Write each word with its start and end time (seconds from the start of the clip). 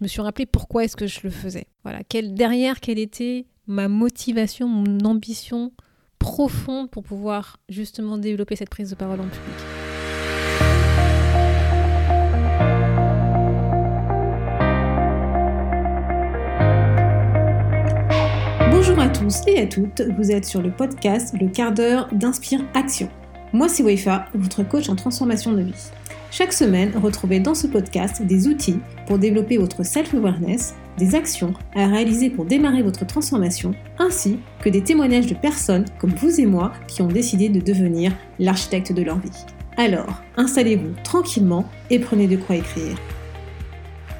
je 0.00 0.04
me 0.06 0.08
suis 0.08 0.22
rappelé 0.22 0.46
pourquoi 0.46 0.84
est-ce 0.84 0.96
que 0.96 1.06
je 1.06 1.20
le 1.24 1.30
faisais. 1.30 1.66
Voilà, 1.84 2.00
derrière, 2.10 2.80
quelle 2.80 2.98
était 2.98 3.44
ma 3.66 3.86
motivation, 3.86 4.66
mon 4.66 5.04
ambition 5.04 5.72
profonde 6.18 6.90
pour 6.90 7.02
pouvoir 7.02 7.58
justement 7.68 8.16
développer 8.16 8.56
cette 8.56 8.70
prise 8.70 8.88
de 8.88 8.94
parole 8.94 9.20
en 9.20 9.28
public. 9.28 9.54
Bonjour 18.70 18.98
à 18.98 19.08
tous 19.10 19.42
et 19.48 19.60
à 19.60 19.66
toutes, 19.66 20.00
vous 20.16 20.30
êtes 20.30 20.46
sur 20.46 20.62
le 20.62 20.70
podcast 20.70 21.34
Le 21.38 21.48
quart 21.48 21.72
d'heure 21.72 22.08
d'Inspire 22.12 22.64
Action. 22.72 23.10
Moi 23.52 23.68
c'est 23.68 23.82
Weifa, 23.82 24.28
votre 24.32 24.62
coach 24.62 24.88
en 24.88 24.96
transformation 24.96 25.52
de 25.52 25.60
vie. 25.60 25.90
Chaque 26.32 26.52
semaine, 26.52 26.96
retrouvez 26.96 27.40
dans 27.40 27.56
ce 27.56 27.66
podcast 27.66 28.22
des 28.22 28.46
outils 28.46 28.78
pour 29.08 29.18
développer 29.18 29.58
votre 29.58 29.84
self-awareness, 29.84 30.76
des 30.96 31.16
actions 31.16 31.54
à 31.74 31.88
réaliser 31.88 32.30
pour 32.30 32.44
démarrer 32.44 32.82
votre 32.82 33.04
transformation, 33.04 33.74
ainsi 33.98 34.38
que 34.60 34.68
des 34.68 34.84
témoignages 34.84 35.26
de 35.26 35.34
personnes 35.34 35.86
comme 35.98 36.14
vous 36.14 36.40
et 36.40 36.46
moi 36.46 36.72
qui 36.86 37.02
ont 37.02 37.08
décidé 37.08 37.48
de 37.48 37.58
devenir 37.58 38.12
l'architecte 38.38 38.92
de 38.92 39.02
leur 39.02 39.18
vie. 39.18 39.44
Alors, 39.76 40.22
installez-vous 40.36 40.94
tranquillement 41.02 41.64
et 41.90 41.98
prenez 41.98 42.28
de 42.28 42.36
quoi 42.36 42.54
écrire. 42.54 42.96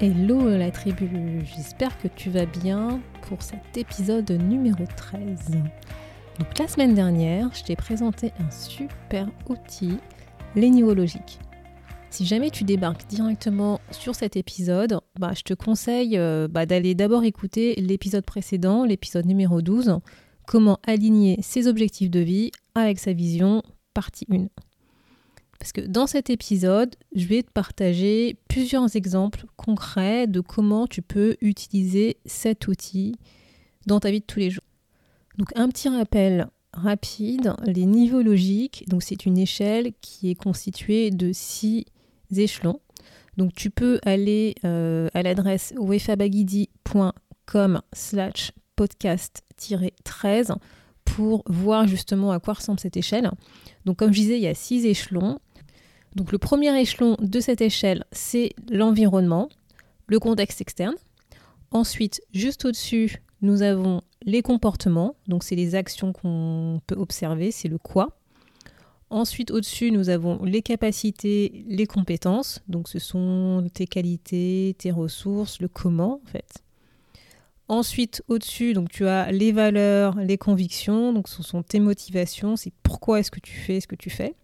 Hello 0.00 0.48
la 0.48 0.72
tribu, 0.72 1.08
j'espère 1.54 1.96
que 2.00 2.08
tu 2.08 2.28
vas 2.28 2.46
bien 2.46 2.98
pour 3.28 3.40
cet 3.40 3.76
épisode 3.76 4.28
numéro 4.32 4.82
13. 4.96 5.20
Donc 6.40 6.58
la 6.58 6.66
semaine 6.66 6.94
dernière, 6.94 7.50
je 7.54 7.62
t'ai 7.62 7.76
présenté 7.76 8.32
un 8.40 8.50
super 8.50 9.28
outil, 9.48 9.98
l'éniologique. 10.56 11.38
Si 12.10 12.26
jamais 12.26 12.50
tu 12.50 12.64
débarques 12.64 13.06
directement 13.06 13.80
sur 13.92 14.16
cet 14.16 14.36
épisode, 14.36 15.00
bah, 15.18 15.32
je 15.36 15.42
te 15.42 15.54
conseille 15.54 16.18
euh, 16.18 16.48
bah, 16.48 16.66
d'aller 16.66 16.96
d'abord 16.96 17.22
écouter 17.22 17.76
l'épisode 17.76 18.24
précédent, 18.24 18.84
l'épisode 18.84 19.26
numéro 19.26 19.62
12, 19.62 20.00
comment 20.44 20.80
aligner 20.84 21.38
ses 21.40 21.68
objectifs 21.68 22.10
de 22.10 22.18
vie 22.18 22.50
avec 22.74 22.98
sa 22.98 23.12
vision, 23.12 23.62
partie 23.94 24.26
1. 24.28 24.48
Parce 25.60 25.70
que 25.72 25.82
dans 25.82 26.08
cet 26.08 26.30
épisode, 26.30 26.96
je 27.14 27.26
vais 27.26 27.44
te 27.44 27.52
partager 27.52 28.36
plusieurs 28.48 28.96
exemples 28.96 29.44
concrets 29.56 30.26
de 30.26 30.40
comment 30.40 30.88
tu 30.88 31.02
peux 31.02 31.36
utiliser 31.40 32.16
cet 32.26 32.66
outil 32.66 33.14
dans 33.86 34.00
ta 34.00 34.10
vie 34.10 34.20
de 34.20 34.24
tous 34.24 34.40
les 34.40 34.50
jours. 34.50 34.64
Donc 35.38 35.50
un 35.54 35.68
petit 35.68 35.88
rappel 35.88 36.48
rapide, 36.72 37.54
les 37.64 37.86
niveaux 37.86 38.22
logiques, 38.22 38.84
donc 38.88 39.04
c'est 39.04 39.26
une 39.26 39.38
échelle 39.38 39.92
qui 40.00 40.30
est 40.30 40.34
constituée 40.34 41.10
de 41.12 41.32
six 41.32 41.84
échelons. 42.32 42.80
Donc 43.36 43.54
tu 43.54 43.70
peux 43.70 44.00
aller 44.04 44.54
euh, 44.64 45.08
à 45.14 45.22
l'adresse 45.22 45.72
wefabagidi.com 45.78 47.80
slash 47.92 48.52
podcast-13 48.76 50.56
pour 51.04 51.42
voir 51.46 51.86
justement 51.86 52.32
à 52.32 52.40
quoi 52.40 52.54
ressemble 52.54 52.80
cette 52.80 52.96
échelle. 52.96 53.30
Donc 53.84 53.96
comme 53.96 54.12
je 54.12 54.20
disais, 54.20 54.36
il 54.36 54.42
y 54.42 54.48
a 54.48 54.54
six 54.54 54.86
échelons. 54.86 55.38
Donc 56.16 56.32
le 56.32 56.38
premier 56.38 56.78
échelon 56.80 57.16
de 57.20 57.40
cette 57.40 57.60
échelle, 57.60 58.04
c'est 58.12 58.50
l'environnement, 58.70 59.48
le 60.06 60.18
contexte 60.18 60.60
externe. 60.60 60.94
Ensuite, 61.70 62.20
juste 62.32 62.64
au-dessus, 62.64 63.22
nous 63.42 63.62
avons 63.62 64.02
les 64.22 64.42
comportements, 64.42 65.14
donc 65.28 65.44
c'est 65.44 65.54
les 65.54 65.74
actions 65.74 66.12
qu'on 66.12 66.80
peut 66.86 66.96
observer, 66.96 67.52
c'est 67.52 67.68
le 67.68 67.78
quoi. 67.78 68.19
Ensuite, 69.10 69.50
au-dessus, 69.50 69.90
nous 69.90 70.08
avons 70.08 70.44
les 70.44 70.62
capacités, 70.62 71.64
les 71.68 71.86
compétences. 71.86 72.62
Donc, 72.68 72.88
ce 72.88 73.00
sont 73.00 73.68
tes 73.74 73.88
qualités, 73.88 74.76
tes 74.78 74.92
ressources, 74.92 75.60
le 75.60 75.66
comment, 75.66 76.20
en 76.24 76.30
fait. 76.30 76.62
Ensuite, 77.66 78.22
au-dessus, 78.28 78.72
donc 78.72 78.88
tu 78.88 79.06
as 79.06 79.30
les 79.32 79.50
valeurs, 79.50 80.14
les 80.16 80.38
convictions. 80.38 81.12
Donc, 81.12 81.28
ce 81.28 81.42
sont 81.42 81.64
tes 81.64 81.80
motivations. 81.80 82.54
C'est 82.54 82.72
pourquoi 82.84 83.18
est-ce 83.18 83.32
que 83.32 83.40
tu 83.40 83.54
fais 83.54 83.80
ce 83.80 83.88
que 83.88 83.96
tu 83.96 84.10
fais. 84.10 84.34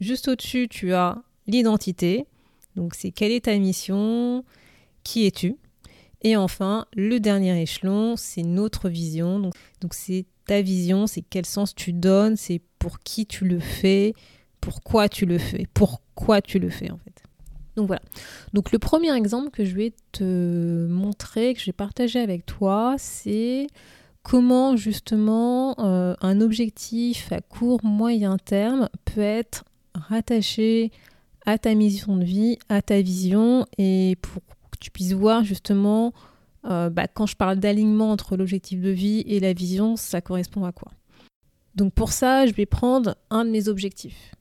Juste 0.00 0.28
au-dessus, 0.28 0.68
tu 0.68 0.94
as 0.94 1.22
l'identité. 1.46 2.26
Donc, 2.74 2.94
c'est 2.94 3.10
quelle 3.10 3.32
est 3.32 3.44
ta 3.44 3.58
mission? 3.58 4.44
Qui 5.04 5.26
es-tu? 5.26 5.56
Et 6.22 6.36
enfin, 6.36 6.86
le 6.94 7.20
dernier 7.20 7.60
échelon, 7.60 8.16
c'est 8.16 8.42
notre 8.42 8.88
vision. 8.88 9.38
Donc, 9.40 9.54
donc 9.80 9.92
c'est 9.92 10.24
ta 10.46 10.62
vision, 10.62 11.06
c'est 11.06 11.22
quel 11.22 11.44
sens 11.44 11.74
tu 11.74 11.92
donnes, 11.92 12.36
c'est 12.36 12.62
pour 12.78 13.00
qui 13.00 13.26
tu 13.26 13.44
le 13.44 13.60
fais, 13.60 14.14
pourquoi 14.60 15.08
tu 15.08 15.26
le 15.26 15.38
fais, 15.38 15.66
pourquoi 15.74 16.40
tu 16.40 16.58
le 16.58 16.70
fais 16.70 16.90
en 16.90 16.98
fait. 16.98 17.22
Donc 17.76 17.88
voilà. 17.88 18.02
Donc 18.54 18.72
le 18.72 18.78
premier 18.78 19.14
exemple 19.14 19.50
que 19.50 19.64
je 19.64 19.74
vais 19.74 19.92
te 20.12 20.86
montrer, 20.88 21.54
que 21.54 21.60
je 21.60 21.66
vais 21.66 21.72
partager 21.72 22.18
avec 22.18 22.46
toi, 22.46 22.96
c'est 22.98 23.66
comment 24.22 24.76
justement 24.76 25.78
euh, 25.78 26.14
un 26.20 26.40
objectif 26.40 27.30
à 27.32 27.40
court, 27.40 27.80
moyen 27.84 28.38
terme 28.38 28.88
peut 29.04 29.20
être 29.20 29.64
rattaché 29.94 30.90
à 31.44 31.58
ta 31.58 31.74
mission 31.74 32.16
de 32.16 32.24
vie, 32.24 32.58
à 32.68 32.82
ta 32.82 33.00
vision, 33.00 33.66
et 33.78 34.16
pour 34.20 34.42
que 34.72 34.78
tu 34.80 34.90
puisses 34.90 35.12
voir 35.12 35.44
justement 35.44 36.12
euh, 36.64 36.90
bah, 36.90 37.06
quand 37.06 37.26
je 37.26 37.36
parle 37.36 37.58
d'alignement 37.58 38.10
entre 38.10 38.36
l'objectif 38.36 38.80
de 38.80 38.90
vie 38.90 39.20
et 39.26 39.38
la 39.38 39.52
vision, 39.52 39.96
ça 39.96 40.20
correspond 40.20 40.64
à 40.64 40.72
quoi 40.72 40.90
Donc 41.76 41.92
pour 41.92 42.12
ça, 42.12 42.46
je 42.46 42.52
vais 42.52 42.66
prendre 42.66 43.16
un 43.30 43.44
de 43.44 43.50
mes 43.50 43.68
objectifs. 43.68 44.34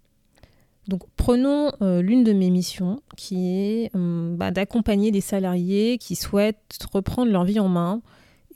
Donc 0.88 1.01
prenons 1.18 1.72
euh, 1.81 2.01
l'une 2.01 2.23
de 2.23 2.31
mes 2.31 2.50
missions 2.50 3.01
qui 3.18 3.50
est 3.50 3.96
hum, 3.96 4.35
bah, 4.38 4.51
d'accompagner 4.51 5.12
des 5.12 5.22
salariés 5.22 5.97
qui 5.97 6.16
souhaitent 6.16 6.78
reprendre 6.94 7.31
leur 7.31 7.44
vie 7.44 7.59
en 7.59 7.68
main 7.68 8.01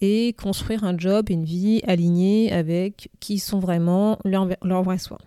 et 0.02 0.34
construire 0.34 0.84
un 0.84 0.98
job 0.98 1.30
et 1.30 1.34
une 1.34 1.44
vie 1.44 1.82
alignée 1.86 2.52
avec 2.52 3.10
qui 3.20 3.40
sont 3.40 3.60
vraiment 3.60 4.20
leur, 4.24 4.48
leur 4.64 4.84
vrai 4.84 4.98
soi. 4.98 5.18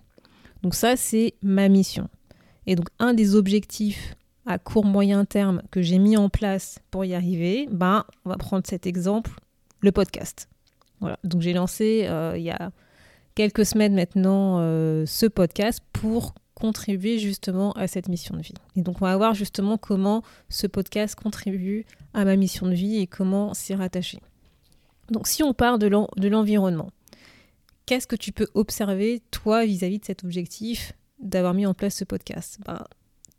Donc 0.62 0.74
ça, 0.74 0.96
c'est 0.96 1.34
ma 1.42 1.68
mission. 1.68 2.08
Et 2.66 2.76
donc 2.76 2.86
un 2.98 3.14
des 3.14 3.34
objectifs 3.34 4.16
à 4.46 4.58
court 4.58 4.84
moyen 4.84 5.24
terme 5.24 5.62
que 5.70 5.82
j'ai 5.82 5.98
mis 5.98 6.16
en 6.16 6.28
place 6.28 6.78
pour 6.90 7.04
y 7.04 7.14
arriver, 7.14 7.68
ben, 7.70 8.04
on 8.24 8.30
va 8.30 8.36
prendre 8.36 8.64
cet 8.66 8.86
exemple, 8.86 9.32
le 9.80 9.92
podcast. 9.92 10.48
Voilà. 11.00 11.18
Donc 11.24 11.42
j'ai 11.42 11.52
lancé 11.52 12.06
euh, 12.08 12.34
il 12.36 12.44
y 12.44 12.50
a 12.50 12.70
quelques 13.34 13.66
semaines 13.66 13.94
maintenant 13.94 14.58
euh, 14.60 15.04
ce 15.06 15.26
podcast 15.26 15.80
pour 15.92 16.34
contribuer 16.54 17.18
justement 17.18 17.72
à 17.72 17.86
cette 17.86 18.08
mission 18.08 18.36
de 18.36 18.42
vie. 18.42 18.54
Et 18.76 18.82
donc 18.82 19.02
on 19.02 19.06
va 19.06 19.16
voir 19.16 19.34
justement 19.34 19.78
comment 19.78 20.22
ce 20.48 20.66
podcast 20.66 21.14
contribue 21.14 21.84
à 22.14 22.24
ma 22.24 22.36
mission 22.36 22.66
de 22.66 22.74
vie 22.74 22.98
et 22.98 23.06
comment 23.06 23.54
s'y 23.54 23.74
rattacher. 23.74 24.20
Donc 25.10 25.26
si 25.26 25.42
on 25.42 25.54
part 25.54 25.78
de 25.78 25.88
l'environnement, 26.28 26.90
qu'est-ce 27.86 28.06
que 28.06 28.16
tu 28.16 28.32
peux 28.32 28.48
observer 28.54 29.22
toi 29.30 29.64
vis-à-vis 29.64 29.98
de 29.98 30.04
cet 30.04 30.24
objectif 30.24 30.92
d'avoir 31.20 31.54
mis 31.54 31.66
en 31.66 31.74
place 31.74 31.96
ce 31.96 32.04
podcast? 32.04 32.58
Ben, 32.64 32.84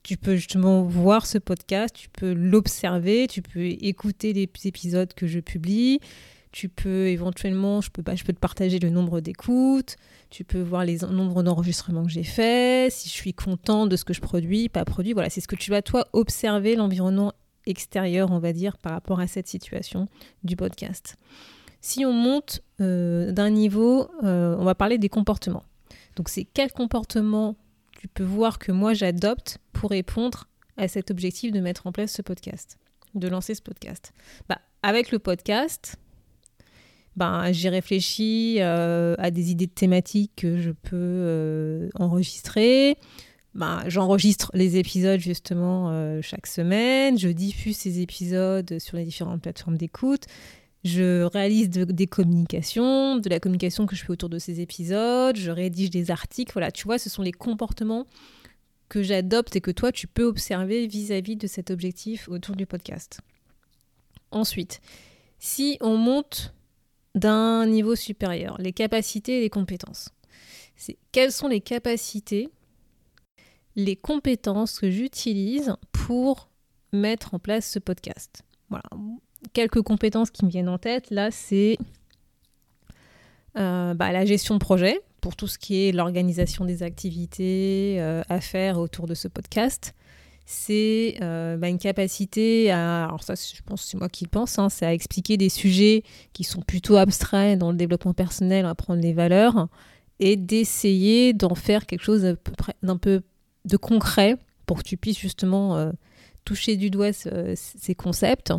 tu 0.04 0.18
peux 0.18 0.36
justement 0.36 0.84
voir 0.84 1.26
ce 1.26 1.38
podcast, 1.38 1.96
tu 1.96 2.10
peux 2.10 2.34
l'observer, 2.34 3.28
tu 3.28 3.42
peux 3.42 3.66
écouter 3.66 4.34
les 4.34 4.50
épisodes 4.66 5.14
que 5.14 5.28
je 5.28 5.40
publie, 5.40 6.02
tu 6.54 6.70
peux 6.70 7.08
éventuellement, 7.08 7.82
je 7.82 7.90
peux, 7.90 8.04
pas, 8.04 8.16
je 8.16 8.24
peux 8.24 8.32
te 8.32 8.40
partager 8.40 8.78
le 8.78 8.92
nombre 8.92 9.20
d'écoutes, 9.20 9.98
tu 10.30 10.44
peux 10.44 10.62
voir 10.62 10.86
les 10.86 11.00
nombres 11.00 11.42
d'enregistrements 11.42 12.04
que 12.04 12.12
j'ai 12.12 12.24
faits, 12.24 12.94
si 12.94 13.10
je 13.10 13.14
suis 13.14 13.34
content 13.34 13.88
de 13.88 13.96
ce 13.96 14.06
que 14.06 14.14
je 14.14 14.22
produis, 14.22 14.70
pas 14.70 14.86
produit. 14.86 15.14
Voilà, 15.14 15.32
c'est 15.32 15.42
ce 15.42 15.48
que 15.48 15.56
tu 15.56 15.72
vas 15.72 15.82
toi 15.82 16.08
observer 16.14 16.76
l'environnement 16.76 17.34
extérieur, 17.66 18.32
on 18.32 18.38
va 18.38 18.54
dire, 18.54 18.78
par 18.78 18.92
rapport 18.92 19.20
à 19.20 19.26
cette 19.26 19.48
situation 19.48 20.08
du 20.44 20.56
podcast. 20.56 21.18
Si 21.82 22.06
on 22.06 22.14
monte 22.14 22.62
euh, 22.82 23.32
d'un 23.32 23.50
niveau, 23.50 24.08
euh, 24.24 24.56
on 24.60 24.64
va 24.64 24.76
parler 24.76 25.00
des 25.00 25.10
comportements. 25.10 25.64
Donc 26.16 26.30
c'est 26.30 26.46
quel 26.46 26.72
comportement 26.72 27.58
tu 28.00 28.08
peux 28.08 28.24
voir 28.24 28.60
que 28.60 28.72
moi 28.72 28.94
j'adopte 28.94 29.58
pour 29.72 29.90
répondre 29.90 30.46
à 30.78 30.88
cet 30.88 31.10
objectif 31.10 31.52
de 31.52 31.60
mettre 31.60 31.88
en 31.88 31.92
place 31.92 32.12
ce 32.12 32.22
podcast, 32.22 32.78
de 33.16 33.28
lancer 33.28 33.56
ce 33.56 33.64
podcast? 33.64 34.14
Bah, 34.48 34.60
Avec 34.84 35.12
le 35.12 35.18
podcast, 35.18 35.98
bah, 37.16 37.52
j'ai 37.52 37.70
réfléchi 37.70 38.58
euh, 38.60 39.16
à 39.20 39.30
des 39.30 39.52
idées 39.52 39.68
de 39.68 39.72
thématiques 39.72 40.32
que 40.36 40.60
je 40.60 40.72
peux 40.72 40.90
euh, 40.94 41.90
enregistrer. 41.96 42.98
Bah, 43.54 43.84
J'enregistre 43.88 44.50
les 44.56 44.78
épisodes 44.78 45.20
justement 45.20 45.92
euh, 45.92 46.22
chaque 46.22 46.48
semaine, 46.48 47.20
je 47.20 47.30
diffuse 47.30 47.78
ces 47.78 48.00
épisodes 48.02 48.80
sur 48.80 48.98
les 48.98 49.06
différentes 49.06 49.42
plateformes 49.42 49.78
d'écoute. 49.78 50.24
Je 50.84 51.24
réalise 51.24 51.70
des 51.70 52.08
communications, 52.08 53.18
de 53.18 53.30
la 53.30 53.40
communication 53.40 53.86
que 53.86 53.96
je 53.96 54.04
fais 54.04 54.12
autour 54.12 54.28
de 54.28 54.40
ces 54.40 54.60
épisodes, 54.60 55.38
je 55.38 55.50
rédige 55.50 55.92
des 55.92 56.12
articles. 56.12 56.52
Voilà, 56.52 56.72
tu 56.72 56.84
vois, 56.84 56.98
ce 56.98 57.10
sont 57.10 57.22
les 57.22 57.32
comportements 57.32 58.06
que 58.90 59.02
j'adopte 59.02 59.56
et 59.56 59.62
que 59.62 59.72
toi, 59.72 59.94
tu 59.94 60.08
peux 60.08 60.26
observer 60.26 60.86
vis-à-vis 60.88 61.38
de 61.38 61.48
cet 61.48 61.72
objectif 61.72 62.28
autour 62.28 62.58
du 62.58 62.66
podcast. 62.66 63.22
Ensuite, 64.32 64.82
si 65.40 65.78
on 65.80 65.96
monte 65.96 66.54
d'un 67.16 67.66
niveau 67.66 67.96
supérieur, 67.96 68.58
les 68.60 68.74
capacités 68.74 69.38
et 69.38 69.42
les 69.42 69.50
compétences. 69.50 70.10
C'est 70.76 70.98
quelles 71.12 71.32
sont 71.32 71.48
les 71.48 71.62
capacités, 71.62 72.50
les 73.76 73.96
compétences 73.96 74.80
que 74.80 74.90
j'utilise 74.90 75.76
pour 75.92 76.50
mettre 76.92 77.34
en 77.34 77.40
place 77.40 77.70
ce 77.70 77.80
podcast? 77.80 78.42
Voilà. 78.70 78.90
Quelques 79.54 79.82
compétences 79.82 80.32
qui 80.32 80.46
me 80.46 80.50
viennent 80.50 80.70
en 80.70 80.78
tête, 80.78 81.12
là, 81.12 81.30
c'est 81.30 81.78
euh, 83.58 83.94
bah, 83.94 84.12
la 84.12 84.26
gestion 84.26 84.56
de 84.56 84.60
projet, 84.60 85.02
pour 85.22 85.36
tout 85.36 85.48
ce 85.48 85.58
qui 85.58 85.88
est 85.88 85.92
l'organisation 85.92 86.66
des 86.66 86.84
activités 86.84 87.98
euh, 88.00 88.24
à 88.30 88.42
faire 88.42 88.80
autour 88.80 89.08
de 89.08 89.14
ce 89.14 89.28
podcast. 89.28 89.94
C'est 90.46 91.16
euh, 91.22 91.56
bah, 91.56 91.70
une 91.70 91.78
capacité 91.78 92.70
à, 92.70 93.06
alors 93.06 93.24
ça 93.24 93.36
je 93.36 93.62
pense 93.66 93.84
c'est 93.84 93.98
moi 93.98 94.10
qui 94.10 94.26
le 94.26 94.30
pense, 94.30 94.60
hein, 94.60 94.70
c'est 94.70 94.86
à 94.86 94.94
expliquer 94.94 95.38
des 95.38 95.50
sujets 95.50 96.04
qui 96.34 96.44
sont 96.44 96.62
plutôt 96.62 96.98
abstraits 96.98 97.58
dans 97.58 97.72
le 97.72 97.78
développement 97.78 98.14
personnel, 98.14 98.66
apprendre 98.66 99.02
les 99.02 99.14
valeurs, 99.14 99.70
et 100.20 100.36
d'essayer 100.36 101.34
d'en 101.34 101.56
faire 101.56 101.86
quelque 101.86 102.04
chose 102.04 102.36
d'un 102.82 102.98
peu 102.98 103.22
de 103.66 103.78
concret 103.78 104.38
pour 104.66 104.80
que 104.80 104.84
tu 104.84 104.98
puisses 104.98 105.20
justement 105.20 105.78
euh, 105.78 105.92
toucher 106.44 106.76
du 106.76 106.90
doigt 106.90 107.14
ces 107.14 107.96
concepts. 107.96 108.54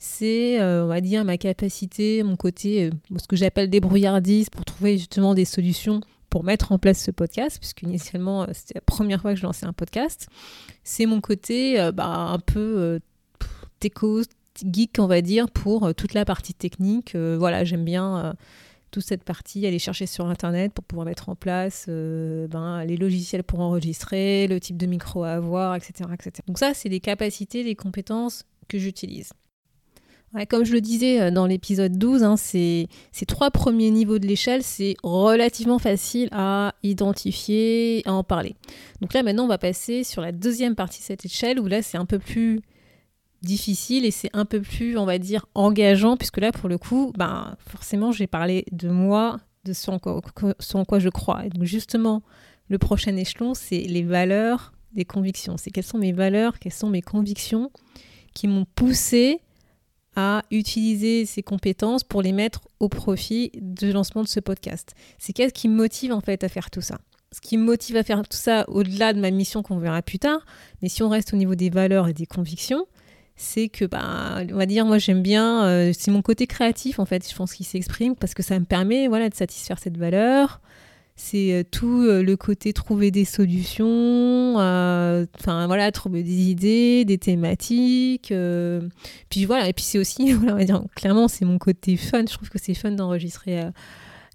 C'est, 0.00 0.60
euh, 0.60 0.84
on 0.84 0.88
va 0.88 1.00
dire, 1.00 1.24
ma 1.24 1.38
capacité, 1.38 2.22
mon 2.22 2.36
côté, 2.36 2.90
ce 3.16 3.26
que 3.26 3.34
j'appelle 3.34 3.68
débrouillardise 3.68 4.48
pour 4.48 4.64
trouver 4.64 4.96
justement 4.96 5.34
des 5.34 5.44
solutions 5.44 6.00
pour 6.30 6.44
mettre 6.44 6.72
en 6.72 6.78
place 6.78 7.02
ce 7.02 7.10
podcast, 7.10 7.58
puisque 7.58 7.82
initialement, 7.82 8.42
euh, 8.42 8.46
c'était 8.52 8.74
la 8.74 8.80
première 8.80 9.20
fois 9.20 9.32
que 9.32 9.38
je 9.38 9.44
lançais 9.44 9.66
un 9.66 9.72
podcast. 9.72 10.28
C'est 10.84 11.06
mon 11.06 11.20
côté 11.20 11.90
bah, 11.92 12.06
un 12.06 12.38
peu 12.38 13.00
techo, 13.80 14.22
geek, 14.64 14.96
on 14.98 15.06
va 15.06 15.20
dire, 15.20 15.50
pour 15.50 15.94
toute 15.94 16.14
la 16.14 16.24
partie 16.24 16.54
technique. 16.54 17.14
voilà, 17.14 17.64
j'aime 17.64 17.84
bien 17.84 18.34
toute 18.90 19.04
cette 19.04 19.24
partie, 19.24 19.66
aller 19.66 19.78
chercher 19.78 20.06
sur 20.06 20.26
Internet 20.26 20.72
pour 20.72 20.84
pouvoir 20.84 21.06
mettre 21.06 21.28
en 21.28 21.34
place 21.34 21.86
ben, 21.88 22.84
les 22.84 22.96
logiciels 22.96 23.44
pour 23.44 23.60
enregistrer, 23.60 24.46
le 24.48 24.60
type 24.60 24.76
de 24.76 24.86
micro 24.86 25.24
à 25.24 25.32
avoir, 25.32 25.74
etc. 25.74 26.08
etc. 26.14 26.32
Donc 26.46 26.58
ça, 26.58 26.74
c'est 26.74 26.88
des 26.88 27.00
capacités, 27.00 27.64
des 27.64 27.74
compétences 27.74 28.44
que 28.68 28.78
j'utilise 28.78 29.30
comme 30.48 30.64
je 30.64 30.72
le 30.72 30.80
disais 30.80 31.20
euh, 31.20 31.30
dans 31.30 31.46
l'épisode 31.46 31.96
12, 31.96 32.22
hein, 32.22 32.36
ces, 32.36 32.88
trois 33.26 33.50
premiers 33.50 33.90
niveaux 33.90 34.18
de 34.18 34.26
l'échelle, 34.26 34.62
c'est 34.62 34.96
relativement 35.02 35.78
facile 35.78 36.28
à 36.32 36.74
identifier, 36.82 38.02
à 38.06 38.12
en 38.12 38.24
parler. 38.24 38.54
Donc 39.00 39.14
là, 39.14 39.22
maintenant, 39.22 39.44
on 39.44 39.48
va 39.48 39.58
passer 39.58 40.04
sur 40.04 40.22
la 40.22 40.32
deuxième 40.32 40.74
partie 40.74 41.00
de 41.00 41.04
cette 41.04 41.24
échelle, 41.24 41.58
où 41.58 41.66
là, 41.66 41.82
c'est 41.82 41.98
un 41.98 42.04
peu 42.04 42.18
plus 42.18 42.60
difficile 43.42 44.04
et 44.04 44.10
c'est 44.10 44.30
un 44.32 44.44
peu 44.44 44.60
plus, 44.60 44.98
on 44.98 45.06
va 45.06 45.18
dire, 45.18 45.46
engageant, 45.54 46.16
puisque 46.16 46.38
là, 46.38 46.52
pour 46.52 46.68
le 46.68 46.78
coup, 46.78 47.12
ben, 47.16 47.56
forcément, 47.66 48.12
j'ai 48.12 48.26
parlé 48.26 48.64
de 48.72 48.88
moi, 48.88 49.38
de 49.64 49.72
ce 49.72 49.90
en, 49.90 49.98
quoi, 49.98 50.20
ce 50.58 50.76
en 50.76 50.84
quoi 50.84 50.98
je 50.98 51.08
crois. 51.08 51.46
Et 51.46 51.48
donc, 51.48 51.64
justement, 51.64 52.22
le 52.68 52.78
prochain 52.78 53.16
échelon, 53.16 53.54
c'est 53.54 53.80
les 53.80 54.02
valeurs, 54.02 54.72
les 54.94 55.04
convictions. 55.04 55.56
C'est 55.56 55.70
quelles 55.70 55.84
sont 55.84 55.98
mes 55.98 56.12
valeurs, 56.12 56.58
quelles 56.58 56.72
sont 56.72 56.90
mes 56.90 57.02
convictions 57.02 57.70
qui 58.34 58.46
m'ont 58.46 58.66
poussé 58.74 59.40
à 60.20 60.42
utiliser 60.50 61.26
ces 61.26 61.44
compétences 61.44 62.02
pour 62.02 62.22
les 62.22 62.32
mettre 62.32 62.62
au 62.80 62.88
profit 62.88 63.52
du 63.54 63.92
lancement 63.92 64.24
de 64.24 64.28
ce 64.28 64.40
podcast. 64.40 64.96
C'est 65.16 65.32
qu'est-ce 65.32 65.54
qui 65.54 65.68
me 65.68 65.76
motive 65.76 66.12
en 66.12 66.20
fait 66.20 66.42
à 66.42 66.48
faire 66.48 66.72
tout 66.72 66.80
ça? 66.80 66.98
Ce 67.30 67.40
qui 67.40 67.56
me 67.56 67.62
motive 67.62 67.94
à 67.94 68.02
faire 68.02 68.26
tout 68.26 68.36
ça 68.36 68.68
au-delà 68.68 69.12
de 69.12 69.20
ma 69.20 69.30
mission 69.30 69.62
qu'on 69.62 69.78
verra 69.78 70.02
plus 70.02 70.18
tard, 70.18 70.44
mais 70.82 70.88
si 70.88 71.04
on 71.04 71.08
reste 71.08 71.34
au 71.34 71.36
niveau 71.36 71.54
des 71.54 71.70
valeurs 71.70 72.08
et 72.08 72.14
des 72.14 72.26
convictions, 72.26 72.84
c'est 73.36 73.68
que, 73.68 73.84
bah, 73.84 74.40
on 74.50 74.56
va 74.56 74.66
dire, 74.66 74.84
moi 74.86 74.98
j'aime 74.98 75.22
bien, 75.22 75.64
euh, 75.66 75.92
c'est 75.96 76.10
mon 76.10 76.22
côté 76.22 76.48
créatif 76.48 76.98
en 76.98 77.04
fait, 77.04 77.30
je 77.30 77.36
pense 77.36 77.54
qu'il 77.54 77.66
s'exprime 77.66 78.16
parce 78.16 78.34
que 78.34 78.42
ça 78.42 78.58
me 78.58 78.64
permet 78.64 79.06
voilà, 79.06 79.28
de 79.28 79.36
satisfaire 79.36 79.78
cette 79.78 79.98
valeur, 79.98 80.60
c'est 81.18 81.52
euh, 81.52 81.64
tout 81.68 82.02
euh, 82.02 82.22
le 82.22 82.36
côté 82.36 82.72
trouver 82.72 83.10
des 83.10 83.24
solutions, 83.24 84.54
euh, 84.60 85.26
enfin 85.34 85.66
voilà, 85.66 85.90
trouver 85.90 86.22
des 86.22 86.50
idées, 86.50 87.04
des 87.04 87.18
thématiques. 87.18 88.32
puis 89.28 89.44
voilà, 89.44 89.68
et 89.68 89.72
puis 89.72 89.84
c'est 89.84 89.98
aussi, 89.98 90.32
on 90.48 90.54
va 90.54 90.64
dire, 90.64 90.84
clairement, 90.94 91.26
c'est 91.26 91.44
mon 91.44 91.58
côté 91.58 91.96
fun. 91.96 92.20
Je 92.20 92.34
trouve 92.34 92.48
que 92.48 92.58
c'est 92.58 92.72
fun 92.72 92.92
d'enregistrer 92.92 93.64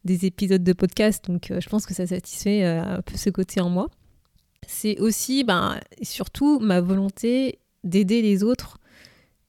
des 0.03 0.25
épisodes 0.25 0.63
de 0.63 0.73
podcast, 0.73 1.23
donc 1.25 1.53
je 1.57 1.69
pense 1.69 1.85
que 1.85 1.93
ça 1.93 2.05
satisfait 2.05 2.65
un 2.65 3.01
peu 3.01 3.15
ce 3.15 3.29
côté 3.29 3.61
en 3.61 3.69
moi. 3.69 3.87
C'est 4.67 4.99
aussi, 4.99 5.45
ben, 5.45 5.79
surtout 6.01 6.59
ma 6.59 6.81
volonté 6.81 7.59
d'aider 7.85 8.21
les 8.21 8.43
autres 8.43 8.77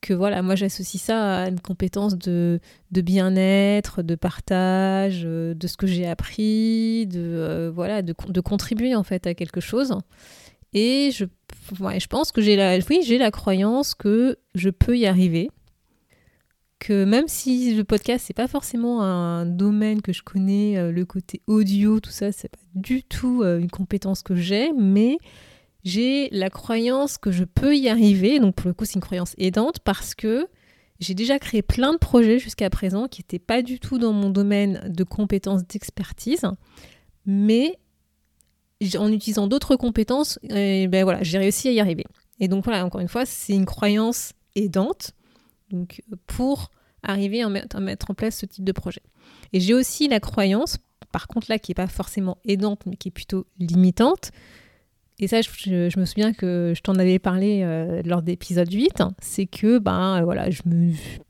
que 0.05 0.13
voilà, 0.13 0.43
moi 0.43 0.55
j'associe 0.55 1.03
ça 1.03 1.45
à 1.45 1.49
une 1.49 1.61
compétence 1.61 2.19
de, 2.19 2.61
bien-être, 2.91 4.03
de 4.03 4.15
partage, 4.15 5.23
euh, 5.25 5.55
de 5.55 5.67
ce 5.67 5.79
que 5.79 5.87
j'ai 5.87 6.07
appris, 6.07 7.07
de 7.07 7.21
euh, 7.21 7.71
voilà, 7.75 8.03
de, 8.03 8.13
contribuer 8.43 8.95
en 8.95 9.03
fait 9.03 9.27
à 9.27 9.33
quelque 9.33 9.63
chose. 9.63 9.97
Et 10.75 11.11
je, 11.11 11.25
je 11.73 12.07
pense 12.07 12.33
que 12.33 12.43
j'ai 12.43 12.55
la, 12.55 12.79
oui, 12.91 13.01
j'ai 13.03 13.17
la 13.17 13.31
croyance 13.31 13.95
que 13.95 14.37
je 14.55 14.69
peux 14.69 14.99
y 14.99 15.07
arriver. 15.07 15.51
Que 16.81 17.07
même 17.07 17.27
si 17.27 17.75
le 17.75 17.83
podcast 17.83 18.27
c'est 18.27 18.37
pas 18.37 18.49
forcément 18.49 19.01
un 19.01 19.47
domaine 19.47 20.03
que 20.03 20.13
je 20.13 20.23
connais, 20.23 20.77
euh, 20.77 20.93
le 20.93 21.07
côté 21.07 21.41
audio, 21.47 21.99
tout 21.99 22.11
ça, 22.11 22.31
c'est 22.31 22.51
pas 22.51 22.59
du 22.75 23.03
tout 23.05 23.43
une 23.43 23.71
compétence 23.71 24.23
que 24.23 24.35
j'ai, 24.35 24.71
mais 24.75 25.17
j'ai 25.85 26.29
la 26.31 26.51
croyance 26.51 27.19
que 27.19 27.31
je 27.31 27.45
peux 27.45 27.77
y 27.77 27.89
arriver. 27.89 28.41
Donc 28.41 28.55
pour 28.55 28.69
le 28.69 28.75
coup, 28.75 28.85
c'est 28.85 28.95
une 28.95 29.01
croyance 29.01 29.35
aidante 29.39 29.81
parce 29.81 30.15
que 30.15 30.49
j'ai 31.01 31.15
déjà 31.15 31.39
créé 31.39 31.63
plein 31.63 31.93
de 31.93 31.99
projets 31.99 32.39
jusqu'à 32.39 32.71
présent 32.71 33.09
qui 33.09 33.21
n'étaient 33.21 33.39
pas 33.39 33.63
du 33.63 33.79
tout 33.79 33.99
dans 33.99 34.13
mon 34.13 34.31
domaine 34.31 34.83
de 34.89 35.05
compétences 35.05 35.67
d'expertise, 35.67 36.43
mais 37.27 37.79
en 38.99 39.11
utilisant 39.13 39.47
d'autres 39.47 39.77
compétences, 39.77 40.39
et 40.51 40.89
ben 40.89 41.05
voilà, 41.05 41.23
j'ai 41.23 41.39
réussi 41.39 41.69
à 41.69 41.73
y 41.73 41.81
arriver. 41.81 42.05
Et 42.41 42.49
donc 42.49 42.65
voilà, 42.65 42.85
encore 42.85 43.01
une 43.01 43.09
fois, 43.09 43.27
c'est 43.27 43.55
une 43.55 43.67
croyance 43.67 44.33
aidante 44.57 45.13
donc 45.71 46.03
pour 46.27 46.71
arriver 47.03 47.43
à 47.43 47.49
mettre 47.49 48.11
en 48.11 48.15
place 48.15 48.39
ce 48.39 48.47
type 48.47 48.65
de 48.65 48.73
projet. 48.73 49.03
Et 49.53 49.61
j'ai 49.61 49.75
aussi 49.75 50.09
la 50.09 50.21
croyance, 50.21 50.79
par 51.13 51.27
contre 51.27 51.47
là, 51.51 51.59
qui 51.59 51.71
n'est 51.71 51.75
pas 51.75 51.87
forcément 51.87 52.39
aidante, 52.45 52.83
mais 52.87 52.97
qui 52.97 53.09
est 53.09 53.11
plutôt 53.11 53.47
limitante, 53.59 54.31
et 55.21 55.29
ça, 55.29 55.41
je, 55.43 55.99
me 55.99 56.05
souviens 56.05 56.33
que 56.33 56.73
je 56.75 56.81
t'en 56.81 56.95
avais 56.95 57.21
parlé 57.21 57.63
euh, 57.63 58.03
lors 58.05 58.23
d'épisode 58.23 58.73
8, 58.73 59.05
c'est 59.23 59.47
que 59.47 59.79
ben, 59.79 60.23
voilà, 60.25 60.51
je, 60.51 60.61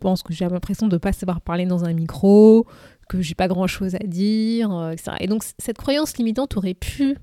pense 0.00 0.22
que 0.22 0.32
j'ai 0.32 0.48
l'impression 0.48 0.88
de 0.88 0.94
ne 0.94 0.98
pas 0.98 1.12
savoir 1.12 1.42
parler 1.42 1.66
dans 1.66 1.84
un 1.84 1.92
micro, 1.92 2.66
que 3.10 3.20
j'ai 3.20 3.34
pas 3.34 3.48
grand-chose 3.48 3.94
à 3.94 4.06
dire, 4.06 4.72
euh, 4.74 4.92
etc. 4.92 5.12
Et 5.20 5.26
donc 5.26 5.44
cette 5.58 5.76
croyance 5.76 6.16
limitante 6.16 6.56
aurait 6.56 6.74
pu 6.74 7.18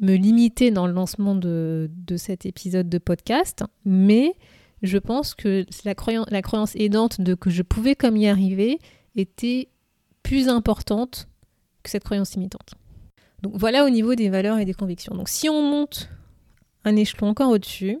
me 0.00 0.14
limiter 0.14 0.70
dans 0.70 0.86
le 0.86 0.94
lancement 0.94 1.34
de, 1.34 1.90
de 1.92 2.16
cet 2.16 2.46
épisode 2.46 2.88
de 2.88 2.96
podcast, 2.96 3.64
mais 3.84 4.32
je 4.80 4.96
pense 4.96 5.34
que 5.34 5.66
la, 5.84 5.94
croyance, 5.94 6.26
la 6.30 6.40
croyance 6.40 6.74
aidante 6.76 7.20
de 7.20 7.34
que 7.34 7.50
je 7.50 7.60
pouvais 7.60 7.94
comme 7.94 8.16
y 8.16 8.26
arriver 8.26 8.78
était 9.16 9.68
plus 10.22 10.48
importante 10.48 11.28
que 11.82 11.90
cette 11.90 12.04
croyance 12.04 12.34
limitante. 12.34 12.72
Donc 13.42 13.54
voilà 13.56 13.84
au 13.84 13.90
niveau 13.90 14.14
des 14.14 14.28
valeurs 14.28 14.58
et 14.58 14.64
des 14.64 14.74
convictions. 14.74 15.14
Donc 15.14 15.28
si 15.28 15.48
on 15.48 15.62
monte 15.62 16.08
un 16.84 16.96
échelon 16.96 17.28
encore 17.28 17.50
au-dessus, 17.50 17.98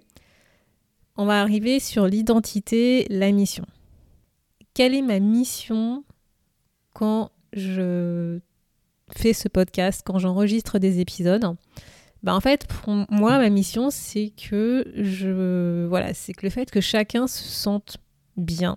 on 1.16 1.26
va 1.26 1.40
arriver 1.40 1.80
sur 1.80 2.06
l'identité, 2.06 3.06
la 3.10 3.30
mission. 3.32 3.64
Quelle 4.74 4.94
est 4.94 5.02
ma 5.02 5.20
mission 5.20 6.04
quand 6.94 7.30
je 7.52 8.38
fais 9.16 9.32
ce 9.32 9.48
podcast, 9.48 10.02
quand 10.04 10.18
j'enregistre 10.18 10.78
des 10.78 11.00
épisodes? 11.00 11.56
Bah 12.22 12.34
en 12.34 12.40
fait, 12.40 12.66
pour 12.66 12.94
moi, 13.08 13.38
ma 13.38 13.48
mission, 13.48 13.90
c'est 13.90 14.30
que 14.30 14.84
je, 14.94 15.86
voilà, 15.86 16.12
c'est 16.12 16.34
que 16.34 16.44
le 16.44 16.50
fait 16.50 16.70
que 16.70 16.80
chacun 16.80 17.26
se 17.26 17.44
sente 17.44 17.96
bien, 18.36 18.76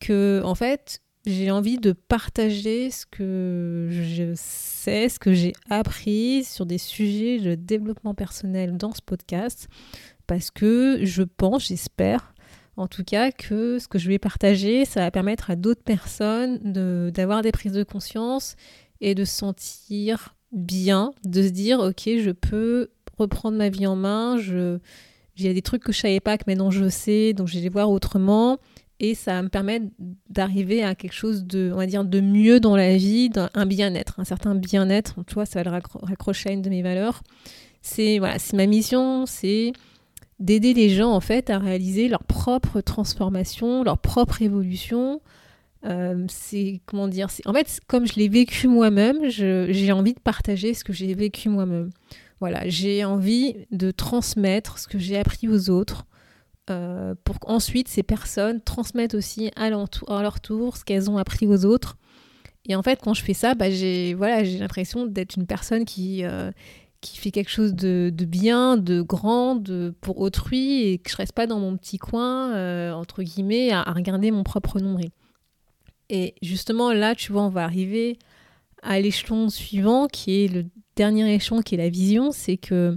que 0.00 0.42
en 0.44 0.56
fait, 0.56 1.00
j'ai 1.24 1.50
envie 1.50 1.78
de 1.78 1.92
partager 1.92 2.90
ce 2.90 3.06
que 3.06 3.88
je 3.90 4.32
sais, 4.34 5.08
ce 5.08 5.18
que 5.18 5.32
j'ai 5.32 5.52
appris 5.70 6.44
sur 6.44 6.66
des 6.66 6.78
sujets 6.78 7.38
de 7.38 7.54
développement 7.54 8.14
personnel 8.14 8.76
dans 8.76 8.92
ce 8.92 9.02
podcast, 9.02 9.68
parce 10.26 10.50
que 10.50 11.04
je 11.04 11.22
pense, 11.22 11.68
j'espère, 11.68 12.34
en 12.76 12.88
tout 12.88 13.04
cas, 13.04 13.30
que 13.30 13.78
ce 13.78 13.86
que 13.86 13.98
je 13.98 14.08
vais 14.08 14.18
partager, 14.18 14.84
ça 14.84 15.00
va 15.00 15.10
permettre 15.10 15.50
à 15.50 15.56
d'autres 15.56 15.82
personnes 15.82 16.58
d'avoir 17.12 17.42
des 17.42 17.52
prises 17.52 17.72
de 17.72 17.84
conscience 17.84 18.56
et 19.00 19.14
de 19.14 19.24
se 19.24 19.34
sentir 19.34 20.34
bien, 20.52 21.12
de 21.24 21.42
se 21.42 21.48
dire, 21.48 21.80
ok, 21.80 22.02
je 22.04 22.30
peux 22.30 22.90
reprendre 23.18 23.58
ma 23.58 23.68
vie 23.68 23.86
en 23.86 23.96
main, 23.96 24.38
il 24.38 25.44
y 25.44 25.48
a 25.48 25.54
des 25.54 25.62
trucs 25.62 25.84
que 25.84 25.92
je 25.92 26.00
savais 26.00 26.20
pas 26.20 26.36
que 26.36 26.44
maintenant 26.46 26.70
je 26.70 26.88
sais, 26.88 27.32
donc 27.32 27.48
je 27.48 27.54
vais 27.54 27.60
les 27.60 27.68
voir 27.68 27.90
autrement 27.90 28.58
et 29.02 29.16
ça 29.16 29.42
me 29.42 29.48
permet 29.48 29.82
d'arriver 30.30 30.84
à 30.84 30.94
quelque 30.94 31.12
chose 31.12 31.44
de, 31.44 31.72
on 31.74 31.76
va 31.76 31.86
dire, 31.86 32.04
de 32.04 32.20
mieux 32.20 32.60
dans 32.60 32.76
la 32.76 32.96
vie, 32.96 33.30
un 33.52 33.66
bien-être, 33.66 34.20
un 34.20 34.24
certain 34.24 34.54
bien-être. 34.54 35.16
Tu 35.26 35.34
vois, 35.34 35.44
ça 35.44 35.60
va 35.60 35.70
le 35.70 35.82
raccrocher 36.02 36.50
à 36.50 36.52
une 36.52 36.62
de 36.62 36.70
mes 36.70 36.82
valeurs. 36.82 37.22
C'est 37.82 38.20
voilà, 38.20 38.38
c'est 38.38 38.56
ma 38.56 38.66
mission, 38.66 39.26
c'est 39.26 39.72
d'aider 40.38 40.72
les 40.72 40.88
gens 40.88 41.10
en 41.10 41.20
fait 41.20 41.50
à 41.50 41.58
réaliser 41.58 42.08
leur 42.08 42.22
propre 42.22 42.80
transformation, 42.80 43.82
leur 43.82 43.98
propre 43.98 44.40
évolution. 44.40 45.20
Euh, 45.84 46.24
c'est 46.28 46.80
comment 46.86 47.08
dire, 47.08 47.26
en 47.44 47.52
fait 47.52 47.80
comme 47.88 48.06
je 48.06 48.14
l'ai 48.14 48.28
vécu 48.28 48.68
moi-même, 48.68 49.28
j'ai 49.28 49.90
envie 49.90 50.14
de 50.14 50.20
partager 50.20 50.74
ce 50.74 50.84
que 50.84 50.92
j'ai 50.92 51.12
vécu 51.14 51.48
moi-même. 51.48 51.90
Voilà, 52.38 52.68
j'ai 52.68 53.04
envie 53.04 53.56
de 53.72 53.90
transmettre 53.90 54.78
ce 54.78 54.86
que 54.86 55.00
j'ai 55.00 55.18
appris 55.18 55.48
aux 55.48 55.70
autres 55.70 56.06
pour 56.66 57.40
qu'ensuite 57.40 57.88
ces 57.88 58.02
personnes 58.02 58.60
transmettent 58.60 59.14
aussi 59.14 59.50
à, 59.56 59.70
leur 59.70 60.40
tour 60.40 60.76
ce 60.76 60.84
qu'elles 60.84 61.10
ont 61.10 61.18
appris 61.18 61.46
aux 61.46 61.64
autres. 61.64 61.96
Et 62.66 62.76
en 62.76 62.82
fait, 62.82 63.00
quand 63.02 63.14
je 63.14 63.22
fais 63.22 63.34
ça, 63.34 63.54
bah, 63.54 63.70
j'ai 63.70 64.14
voilà, 64.14 64.42
l'impression 64.42 65.06
d'être 65.06 65.36
une 65.36 65.46
personne 65.46 65.84
qui, 65.84 66.24
qui 67.02 67.18
fait 67.18 67.32
quelque 67.32 67.50
chose 67.50 67.74
de, 67.74 68.10
bien, 68.24 68.78
de 68.78 69.02
grand 69.02 69.60
pour 70.00 70.20
autrui 70.20 70.84
et 70.84 70.98
que 70.98 71.10
je 71.10 71.16
reste 71.16 71.32
pas 71.32 71.46
dans 71.46 71.58
mon 71.58 71.76
petit 71.76 71.98
coin, 71.98 72.54
euh, 72.54 72.92
entre 72.92 73.22
guillemets, 73.22 73.72
à, 73.72 73.82
regarder 73.82 74.30
mon 74.30 74.44
propre 74.44 74.80
nombril. 74.80 75.10
Et 76.08 76.36
justement, 76.40 76.92
là, 76.92 77.14
tu 77.14 77.32
vois, 77.32 77.42
on 77.42 77.48
va 77.50 77.64
arriver 77.64 78.18
à 78.82 79.00
l'échelon 79.00 79.48
suivant, 79.48 80.06
qui 80.06 80.44
est 80.44 80.48
le 80.48 80.64
dernier 80.94 81.34
échelon, 81.34 81.60
qui 81.60 81.74
est 81.74 81.78
la 81.78 81.88
vision, 81.88 82.30
c'est 82.30 82.56
que 82.56 82.96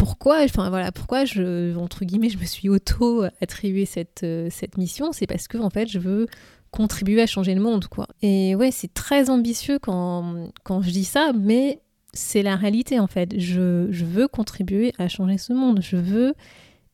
pourquoi, 0.00 0.42
enfin 0.44 0.70
voilà, 0.70 0.92
pourquoi 0.92 1.26
je, 1.26 1.76
entre 1.76 2.06
guillemets, 2.06 2.30
je 2.30 2.38
me 2.38 2.46
suis 2.46 2.70
auto-attribué 2.70 3.84
cette, 3.84 4.22
euh, 4.22 4.48
cette 4.50 4.78
mission, 4.78 5.12
c'est 5.12 5.26
parce 5.26 5.46
que, 5.46 5.58
en 5.58 5.68
fait, 5.68 5.88
je 5.88 5.98
veux 5.98 6.26
contribuer 6.70 7.20
à 7.20 7.26
changer 7.26 7.54
le 7.54 7.60
monde, 7.60 7.86
quoi. 7.86 8.06
Et 8.22 8.54
ouais, 8.54 8.70
c'est 8.70 8.94
très 8.94 9.28
ambitieux 9.28 9.78
quand, 9.78 10.48
quand 10.64 10.80
je 10.80 10.90
dis 10.90 11.04
ça, 11.04 11.32
mais 11.38 11.82
c'est 12.14 12.42
la 12.42 12.56
réalité 12.56 12.98
en 12.98 13.08
fait. 13.08 13.38
Je, 13.38 13.90
veux 13.90 14.26
contribuer 14.26 14.94
à 14.98 15.08
changer 15.08 15.36
ce 15.36 15.52
monde. 15.52 15.80
Je 15.82 15.96
veux 15.96 16.34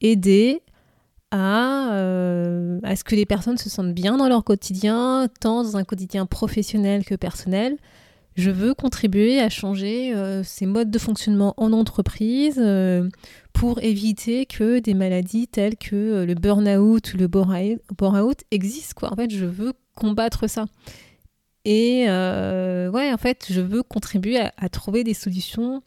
aider 0.01 0.63
à, 1.31 1.93
euh, 1.93 2.81
à 2.83 2.97
ce 2.97 3.05
que 3.05 3.15
les 3.15 3.25
personnes 3.25 3.57
se 3.57 3.71
sentent 3.71 3.95
bien 3.95 4.17
dans 4.17 4.29
leur 4.29 4.43
quotidien, 4.43 5.29
tant 5.41 5.63
dans 5.63 5.77
un 5.77 5.85
quotidien 5.85 6.27
professionnel 6.27 7.05
que 7.05 7.15
personnel. 7.15 7.77
Je 8.37 8.51
veux 8.51 8.75
contribuer 8.75 9.41
à 9.41 9.49
changer 9.49 10.15
euh, 10.15 10.43
ces 10.45 10.67
modes 10.67 10.91
de 10.91 10.99
fonctionnement 10.99 11.55
en 11.57 11.73
entreprise 11.73 12.59
euh, 12.59 13.09
pour 13.55 13.83
éviter 13.83 14.45
que 14.45 14.79
des 14.79 14.93
maladies 14.93 15.49
telles 15.49 15.77
que 15.77 16.25
le 16.25 16.35
burn-out 16.35 17.15
ou 17.15 17.17
le 17.17 17.29
bore-out 17.29 18.41
existent. 18.51 18.93
Quoi. 18.95 19.11
En 19.11 19.17
fait, 19.17 19.31
je 19.31 19.47
veux 19.47 19.73
combattre 19.95 20.49
ça. 20.49 20.67
Et 21.65 22.05
euh, 22.09 22.91
ouais, 22.91 23.11
en 23.11 23.17
fait, 23.17 23.47
je 23.49 23.63
veux 23.63 23.83
contribuer 23.83 24.39
à, 24.39 24.69
trouver 24.69 25.03
des 25.03 25.15
solutions. 25.15 25.83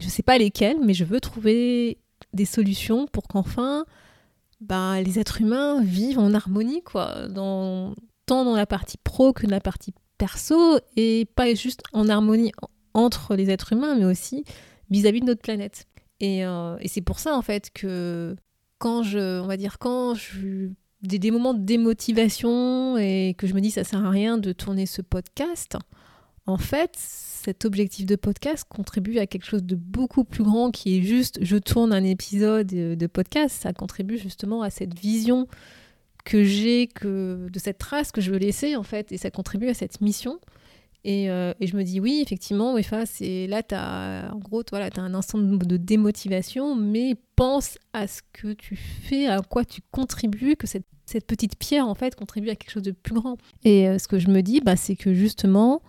Je 0.00 0.06
ne 0.06 0.10
sais 0.10 0.24
pas 0.24 0.38
lesquelles, 0.38 0.78
mais 0.82 0.92
je 0.92 1.04
veux 1.04 1.20
trouver 1.20 1.98
des 2.32 2.44
solutions 2.46 3.06
pour 3.06 3.28
qu'enfin, 3.28 3.84
bah, 4.60 5.00
les 5.00 5.20
êtres 5.20 5.40
humains 5.40 5.82
vivent 5.82 6.18
en 6.18 6.34
harmonie, 6.34 6.82
quoi, 6.82 7.28
tant 7.32 7.94
dans 8.26 8.56
la 8.56 8.66
partie 8.66 8.98
pro 8.98 9.32
que 9.32 9.46
dans 9.46 9.52
la 9.52 9.60
partie 9.60 9.92
perso, 10.18 10.78
et 10.96 11.26
pas 11.34 11.54
juste 11.54 11.82
en 11.92 12.08
harmonie 12.08 12.52
entre 12.94 13.34
les 13.34 13.50
êtres 13.50 13.72
humains, 13.72 13.96
mais 13.96 14.04
aussi 14.04 14.44
vis-à-vis 14.90 15.20
de 15.20 15.26
notre 15.26 15.42
planète. 15.42 15.86
Et, 16.20 16.44
euh, 16.44 16.76
et 16.80 16.88
c'est 16.88 17.00
pour 17.00 17.18
ça, 17.18 17.36
en 17.36 17.42
fait, 17.42 17.70
que 17.72 18.36
quand 18.78 19.02
je, 19.02 19.40
on 19.40 19.46
va 19.46 19.56
dire, 19.56 19.78
quand 19.78 20.14
je 20.14 20.70
des, 21.02 21.30
moments 21.30 21.54
de 21.54 21.64
démotivation 21.64 22.96
et 22.96 23.34
que 23.36 23.46
je 23.46 23.54
me 23.54 23.60
dis 23.60 23.70
ça 23.70 23.84
sert 23.84 24.04
à 24.04 24.10
rien 24.10 24.38
de 24.38 24.52
tourner 24.52 24.86
ce 24.86 25.02
podcast, 25.02 25.76
en 26.46 26.58
fait, 26.58 26.92
cet 26.96 27.64
objectif 27.64 28.06
de 28.06 28.16
podcast 28.16 28.64
contribue 28.68 29.18
à 29.18 29.26
quelque 29.26 29.46
chose 29.46 29.64
de 29.64 29.74
beaucoup 29.74 30.24
plus 30.24 30.44
grand 30.44 30.70
qui 30.70 30.98
est 30.98 31.02
juste 31.02 31.38
je 31.42 31.56
tourne 31.56 31.92
un 31.92 32.04
épisode 32.04 32.66
de 32.66 33.06
podcast. 33.06 33.62
Ça 33.62 33.72
contribue 33.72 34.18
justement 34.18 34.62
à 34.62 34.70
cette 34.70 34.98
vision 34.98 35.46
que 36.24 36.44
j'ai 36.44 36.86
que 36.86 37.48
de 37.50 37.58
cette 37.58 37.78
trace 37.78 38.12
que 38.12 38.20
je 38.20 38.30
veux 38.30 38.38
laisser 38.38 38.76
en 38.76 38.82
fait 38.82 39.10
et 39.12 39.18
ça 39.18 39.30
contribue 39.30 39.68
à 39.68 39.74
cette 39.74 40.00
mission 40.00 40.38
euh, 41.06 41.54
et, 41.58 41.66
je 41.66 41.76
me 41.76 41.82
dis 41.82 42.00
oui, 42.00 42.20
effectivement, 42.22 42.74
Wefa, 42.74 43.06
c'est 43.06 43.46
là, 43.46 43.62
as, 43.72 44.32
en 44.32 44.38
gros, 44.38 44.62
voilà, 44.70 44.90
tu 44.90 45.00
as 45.00 45.02
un 45.02 45.14
instant 45.14 45.38
de, 45.38 45.76
démotivation, 45.76 46.76
mais 46.76 47.16
pense 47.36 47.78
à 47.92 48.06
ce 48.06 48.20
que 48.32 48.52
tu 48.52 48.76
fais, 48.76 49.26
à 49.26 49.40
quoi 49.40 49.64
tu 49.64 49.80
contribues, 49.90 50.56
que 50.56 50.66
cette, 50.66 50.86
cette 51.06 51.26
petite 51.26 51.56
pierre, 51.56 51.88
en 51.88 51.94
fait, 51.94 52.14
contribue 52.14 52.50
à 52.50 52.56
quelque 52.56 52.70
chose 52.70 52.82
de 52.82 52.92
plus 52.92 53.14
grand. 53.14 53.36
Et 53.64 53.88
euh, 53.88 53.98
ce 53.98 54.06
que 54.06 54.18
je 54.18 54.28
me 54.28 54.42
dis, 54.42 54.60
bah, 54.60 54.76
c'est 54.76 54.96
que 54.96 55.12
justement, 55.12 55.82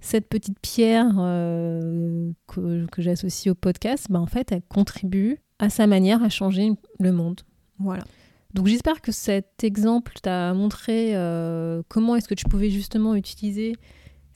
cette 0.00 0.28
petite 0.28 0.58
pierre 0.58 1.14
euh, 1.18 2.30
que, 2.48 2.86
que 2.86 3.00
j'associe 3.00 3.52
au 3.52 3.54
podcast, 3.54 4.06
bah, 4.10 4.20
en 4.20 4.26
fait, 4.26 4.50
elle 4.50 4.62
contribue 4.62 5.38
à 5.60 5.70
sa 5.70 5.86
manière 5.86 6.22
à 6.22 6.28
changer 6.28 6.72
le 6.98 7.12
monde. 7.12 7.42
Voilà. 7.78 8.04
Donc 8.54 8.66
j'espère 8.66 9.00
que 9.00 9.12
cet 9.12 9.62
exemple 9.62 10.14
t'a 10.22 10.54
montré 10.54 11.12
comment 11.88 12.16
est-ce 12.16 12.28
que 12.28 12.34
tu 12.34 12.46
pouvais 12.46 12.70
justement 12.70 13.14
utiliser 13.14 13.74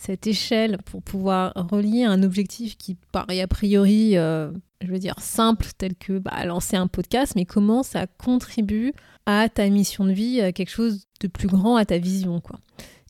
cette 0.02 0.26
échelle 0.26 0.78
pour 0.84 1.02
pouvoir 1.02 1.52
relier 1.54 2.02
un 2.02 2.22
objectif 2.24 2.76
qui 2.76 2.96
paraît 3.12 3.40
a 3.40 3.46
priori, 3.46 4.16
euh, 4.16 4.50
je 4.80 4.88
veux 4.88 4.98
dire, 4.98 5.14
simple, 5.20 5.66
tel 5.78 5.94
que 5.94 6.18
bah, 6.18 6.44
lancer 6.44 6.76
un 6.76 6.88
podcast, 6.88 7.34
mais 7.36 7.44
comment 7.44 7.84
ça 7.84 8.08
contribue 8.08 8.92
à 9.26 9.48
ta 9.48 9.68
mission 9.68 10.04
de 10.04 10.12
vie, 10.12 10.40
à 10.40 10.50
quelque 10.50 10.70
chose 10.70 11.06
de 11.20 11.28
plus 11.28 11.46
grand, 11.46 11.76
à 11.76 11.84
ta 11.84 11.98
vision. 11.98 12.40
quoi. 12.40 12.58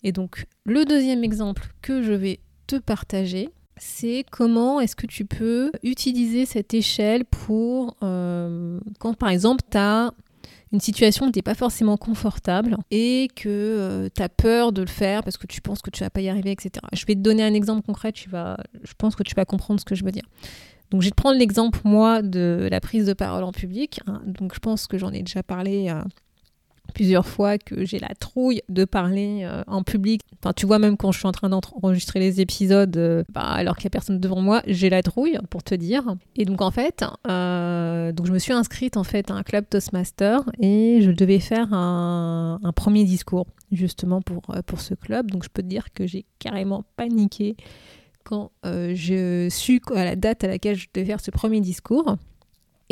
Et 0.02 0.12
donc, 0.12 0.44
le 0.64 0.84
deuxième 0.84 1.24
exemple 1.24 1.72
que 1.80 2.02
je 2.02 2.12
vais 2.12 2.40
te 2.66 2.76
partager, 2.76 3.48
c'est 3.78 4.26
comment 4.30 4.78
est-ce 4.78 4.94
que 4.94 5.06
tu 5.06 5.24
peux 5.24 5.72
utiliser 5.82 6.44
cette 6.44 6.74
échelle 6.74 7.24
pour, 7.24 7.96
euh, 8.02 8.78
quand 8.98 9.14
par 9.14 9.30
exemple, 9.30 9.62
tu 9.70 9.78
as 9.78 10.12
une 10.72 10.80
situation 10.80 11.26
où 11.26 11.30
tu 11.30 11.42
pas 11.42 11.54
forcément 11.54 11.96
confortable 11.96 12.76
et 12.90 13.28
que 13.34 13.48
euh, 13.48 14.08
tu 14.14 14.22
as 14.22 14.28
peur 14.28 14.72
de 14.72 14.80
le 14.80 14.88
faire 14.88 15.22
parce 15.22 15.36
que 15.36 15.46
tu 15.46 15.60
penses 15.60 15.82
que 15.82 15.90
tu 15.90 16.02
vas 16.02 16.10
pas 16.10 16.20
y 16.20 16.28
arriver, 16.28 16.50
etc. 16.50 16.70
Je 16.92 17.04
vais 17.06 17.14
te 17.14 17.20
donner 17.20 17.42
un 17.42 17.54
exemple 17.54 17.84
concret, 17.84 18.12
tu 18.12 18.28
vas, 18.30 18.56
je 18.82 18.92
pense 18.96 19.14
que 19.14 19.22
tu 19.22 19.34
vas 19.34 19.44
comprendre 19.44 19.80
ce 19.80 19.84
que 19.84 19.94
je 19.94 20.04
veux 20.04 20.12
dire. 20.12 20.24
Donc 20.90 21.02
je 21.02 21.06
vais 21.06 21.10
te 21.10 21.16
prendre 21.16 21.38
l'exemple, 21.38 21.80
moi, 21.84 22.22
de 22.22 22.68
la 22.70 22.80
prise 22.80 23.06
de 23.06 23.12
parole 23.12 23.44
en 23.44 23.52
public. 23.52 24.00
Hein. 24.06 24.22
Donc 24.26 24.54
je 24.54 24.60
pense 24.60 24.86
que 24.86 24.98
j'en 24.98 25.10
ai 25.10 25.22
déjà 25.22 25.42
parlé 25.42 25.92
plusieurs 26.92 27.26
fois 27.26 27.58
que 27.58 27.84
j'ai 27.84 27.98
la 27.98 28.14
trouille 28.18 28.62
de 28.68 28.84
parler 28.84 29.40
euh, 29.42 29.62
en 29.66 29.82
public. 29.82 30.20
Enfin, 30.40 30.52
tu 30.52 30.66
vois, 30.66 30.78
même 30.78 30.96
quand 30.96 31.12
je 31.12 31.18
suis 31.18 31.28
en 31.28 31.32
train 31.32 31.48
d'enregistrer 31.48 32.20
les 32.20 32.40
épisodes, 32.40 32.96
euh, 32.96 33.24
bah, 33.32 33.42
alors 33.42 33.76
qu'il 33.76 33.84
n'y 33.84 33.88
a 33.88 33.90
personne 33.90 34.20
devant 34.20 34.40
moi, 34.40 34.62
j'ai 34.66 34.90
la 34.90 35.02
trouille, 35.02 35.38
pour 35.50 35.62
te 35.62 35.74
dire. 35.74 36.14
Et 36.36 36.44
donc, 36.44 36.60
en 36.62 36.70
fait, 36.70 37.04
euh, 37.28 38.12
donc 38.12 38.26
je 38.26 38.32
me 38.32 38.38
suis 38.38 38.52
inscrite 38.52 38.96
en 38.96 39.04
fait 39.04 39.30
à 39.30 39.34
un 39.34 39.42
club 39.42 39.64
Toastmaster 39.68 40.40
et 40.60 41.00
je 41.02 41.10
devais 41.10 41.40
faire 41.40 41.72
un, 41.72 42.58
premier 42.74 43.04
discours, 43.04 43.46
justement, 43.70 44.22
pour, 44.22 44.42
pour 44.66 44.80
ce 44.80 44.94
club. 44.94 45.30
Donc, 45.30 45.44
je 45.44 45.48
peux 45.48 45.62
te 45.62 45.68
dire 45.68 45.92
que 45.92 46.06
j'ai 46.06 46.24
carrément 46.38 46.84
paniqué 46.96 47.56
quand 48.24 48.50
je 48.64 49.48
suis 49.50 49.80
à 49.94 50.04
la 50.04 50.16
date 50.16 50.44
à 50.44 50.48
laquelle 50.48 50.76
je 50.76 50.88
devais 50.94 51.06
faire 51.06 51.20
ce 51.20 51.30
premier 51.30 51.60
discours. 51.60 52.16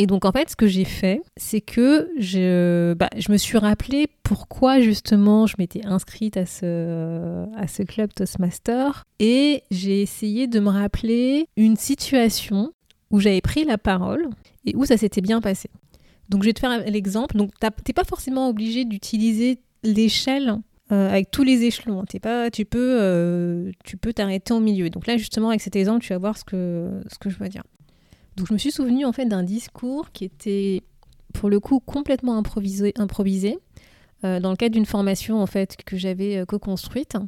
Et 0.01 0.07
donc 0.07 0.25
en 0.25 0.33
fait, 0.33 0.49
ce 0.49 0.57
que 0.57 0.67
j'ai 0.67 0.87
fait, 0.87 1.21
c'est 1.37 1.61
que 1.61 2.11
je, 2.17 2.95
bah, 2.95 3.11
me 3.29 3.37
suis 3.37 3.59
rappelé 3.59 4.07
pourquoi 4.23 4.81
justement 4.81 5.47
je 5.47 5.57
m'étais 5.59 5.85
inscrite 5.85 6.39
à 6.39 6.47
ce, 6.47 7.45
à 7.55 7.67
ce 7.69 7.83
club 7.83 8.11
Toastmaster 8.15 9.05
et 9.19 9.63
j'ai 9.71 10.01
essayé 10.01 10.47
de 10.47 10.59
me 10.59 10.71
rappeler 10.71 11.49
une 11.59 11.77
situation 11.77 12.73
où 13.11 13.21
j'avais 13.21 13.43
pris 13.43 13.65
la 13.65 13.77
parole 13.77 14.31
et 14.65 14.75
où 14.75 14.87
ça 14.87 14.97
s'était 14.97 15.21
bien 15.21 15.43
passé. 15.43 15.69
Donc 16.31 16.45
je 16.45 16.49
vais 16.49 16.55
te 16.55 16.61
faire 16.61 16.83
l'exemple. 16.87 17.37
Donc 17.37 17.51
t'es 17.85 17.93
pas 17.93 18.05
forcément 18.05 18.49
obligé 18.49 18.87
d'utiliser 18.87 19.59
l'échelle 19.83 20.57
euh, 20.93 21.11
avec 21.11 21.31
tous 21.31 21.43
les 21.43 21.65
échelons. 21.65 22.07
T'es 22.07 22.21
pas, 22.21 22.51
tu 22.51 22.65
peux, 22.65 22.97
euh, 22.99 23.71
tu 23.85 23.99
peux 23.99 24.15
t'arrêter 24.15 24.55
au 24.55 24.61
milieu. 24.61 24.89
Donc 24.89 25.07
là 25.07 25.19
justement 25.19 25.51
avec 25.51 25.61
cet 25.61 25.77
exemple, 25.77 26.03
tu 26.03 26.15
vas 26.15 26.19
voir 26.19 26.39
ce 26.39 26.45
que, 26.45 27.03
ce 27.13 27.19
que 27.19 27.29
je 27.29 27.37
veux 27.37 27.51
dire. 27.51 27.65
Donc 28.41 28.49
je 28.49 28.55
me 28.55 28.59
suis 28.59 28.73
souvenu 28.73 29.05
en 29.05 29.13
fait 29.13 29.27
d'un 29.27 29.43
discours 29.43 30.13
qui 30.13 30.25
était 30.25 30.83
pour 31.35 31.51
le 31.51 31.61
coup 31.61 31.79
complètement 31.79 32.39
improvisé, 32.39 32.95
improvisé 32.97 33.59
euh, 34.25 34.41
dans 34.41 34.49
le 34.49 34.57
cadre 34.57 34.73
d'une 34.73 34.87
formation 34.87 35.43
en 35.43 35.47
fait 35.47 35.77
que 35.85 35.99
j'avais 35.99 36.39
euh, 36.39 36.47
co-construite 36.47 37.19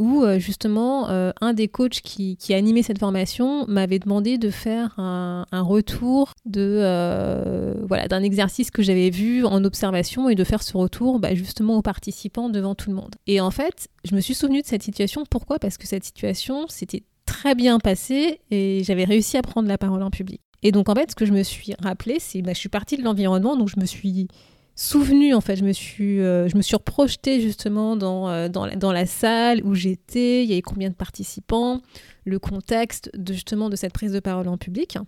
où 0.00 0.24
euh, 0.24 0.40
justement 0.40 1.06
un 1.08 1.52
des 1.52 1.68
coachs 1.68 2.00
qui, 2.00 2.36
animait 2.52 2.82
cette 2.82 2.98
formation 2.98 3.64
m'avait 3.68 4.00
demandé 4.00 4.38
de 4.38 4.50
faire 4.50 4.98
un, 4.98 5.46
retour 5.52 6.32
de 6.46 7.76
voilà 7.86 8.08
d'un 8.08 8.24
exercice 8.24 8.72
que 8.72 8.82
j'avais 8.82 9.10
vu 9.10 9.44
en 9.44 9.62
observation 9.62 10.28
et 10.28 10.34
de 10.34 10.42
faire 10.42 10.64
ce 10.64 10.76
retour 10.76 11.20
bah, 11.20 11.36
justement 11.36 11.76
aux 11.76 11.82
participants 11.82 12.48
devant 12.48 12.74
tout 12.74 12.90
le 12.90 12.96
monde. 12.96 13.14
Et 13.28 13.40
en 13.40 13.52
fait, 13.52 13.86
je 14.04 14.16
me 14.16 14.20
suis 14.20 14.34
souvenu 14.34 14.62
de 14.62 14.66
cette 14.66 14.82
situation. 14.82 15.22
Pourquoi? 15.30 15.60
Parce 15.60 15.78
que 15.78 15.86
cette 15.86 16.02
situation, 16.02 16.64
c'était 16.68 17.04
très 17.30 17.54
bien 17.54 17.78
passé 17.78 18.40
et 18.50 18.82
j'avais 18.82 19.04
réussi 19.04 19.36
à 19.36 19.42
prendre 19.42 19.68
la 19.68 19.78
parole 19.78 20.02
en 20.02 20.10
public. 20.10 20.40
Et 20.64 20.72
donc 20.72 20.88
en 20.88 20.94
fait, 20.94 21.12
ce 21.12 21.14
que 21.14 21.24
je 21.24 21.32
me 21.32 21.44
suis 21.44 21.74
rappelé, 21.80 22.16
c'est 22.18 22.42
bah, 22.42 22.52
je 22.52 22.58
suis 22.58 22.68
partie 22.68 22.96
de 22.96 23.02
l'environnement, 23.02 23.56
donc 23.56 23.68
je 23.68 23.78
me 23.80 23.86
suis 23.86 24.26
souvenue, 24.74 25.32
en 25.32 25.40
fait, 25.40 25.56
je 25.56 25.64
me 25.64 25.72
suis, 25.72 26.20
euh, 26.20 26.48
je 26.48 26.56
me 26.56 26.62
suis 26.62 26.74
reprojetée 26.74 27.40
justement 27.40 27.96
dans, 27.96 28.28
euh, 28.28 28.48
dans, 28.48 28.66
la, 28.66 28.74
dans, 28.74 28.92
la, 28.92 29.06
salle 29.06 29.62
où 29.64 29.74
j'étais, 29.74 30.42
il 30.42 30.50
y 30.50 30.52
avait 30.52 30.62
combien 30.62 30.90
de 30.90 30.94
participants, 30.94 31.80
le 32.24 32.38
contexte 32.40 33.10
de 33.14 33.32
justement 33.32 33.70
de 33.70 33.76
cette 33.76 33.92
prise 33.92 34.12
de 34.12 34.20
parole 34.20 34.48
en 34.48 34.58
public. 34.58 34.98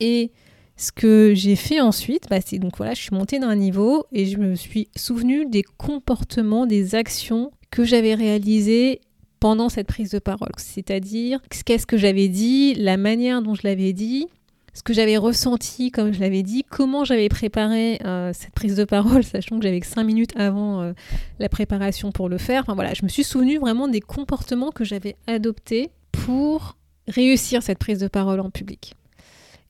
Et 0.00 0.32
ce 0.76 0.90
que 0.90 1.34
j'ai 1.34 1.56
fait 1.56 1.80
ensuite, 1.80 2.28
bah, 2.30 2.40
c'est 2.44 2.58
donc 2.58 2.78
voilà, 2.78 2.94
je 2.94 3.02
suis 3.02 3.14
montée 3.14 3.38
d'un 3.38 3.56
niveau 3.56 4.06
et 4.10 4.24
je 4.24 4.38
me 4.38 4.54
suis 4.54 4.88
souvenue 4.96 5.44
des 5.46 5.62
comportements, 5.62 6.64
des 6.64 6.94
actions 6.94 7.52
que 7.70 7.84
j'avais 7.84 8.14
réalisées 8.14 9.00
pendant 9.40 9.68
cette 9.68 9.86
prise 9.86 10.10
de 10.10 10.18
parole. 10.18 10.52
C'est-à-dire, 10.58 11.40
qu'est-ce 11.64 11.86
que 11.86 11.96
j'avais 11.96 12.28
dit, 12.28 12.74
la 12.74 12.96
manière 12.96 13.42
dont 13.42 13.54
je 13.54 13.62
l'avais 13.64 13.92
dit, 13.92 14.28
ce 14.74 14.82
que 14.82 14.92
j'avais 14.92 15.16
ressenti, 15.16 15.90
comme 15.90 16.12
je 16.12 16.20
l'avais 16.20 16.42
dit, 16.42 16.64
comment 16.68 17.04
j'avais 17.04 17.28
préparé 17.28 17.98
euh, 18.04 18.32
cette 18.32 18.52
prise 18.52 18.76
de 18.76 18.84
parole, 18.84 19.24
sachant 19.24 19.58
que 19.58 19.64
j'avais 19.64 19.80
que 19.80 19.86
5 19.86 20.04
minutes 20.04 20.36
avant 20.36 20.82
euh, 20.82 20.92
la 21.38 21.48
préparation 21.48 22.12
pour 22.12 22.28
le 22.28 22.38
faire. 22.38 22.62
Enfin 22.62 22.74
voilà, 22.74 22.94
je 22.94 23.02
me 23.02 23.08
suis 23.08 23.24
souvenu 23.24 23.58
vraiment 23.58 23.88
des 23.88 24.00
comportements 24.00 24.70
que 24.70 24.84
j'avais 24.84 25.16
adoptés 25.26 25.90
pour 26.12 26.76
réussir 27.08 27.62
cette 27.62 27.78
prise 27.78 27.98
de 27.98 28.08
parole 28.08 28.40
en 28.40 28.50
public. 28.50 28.94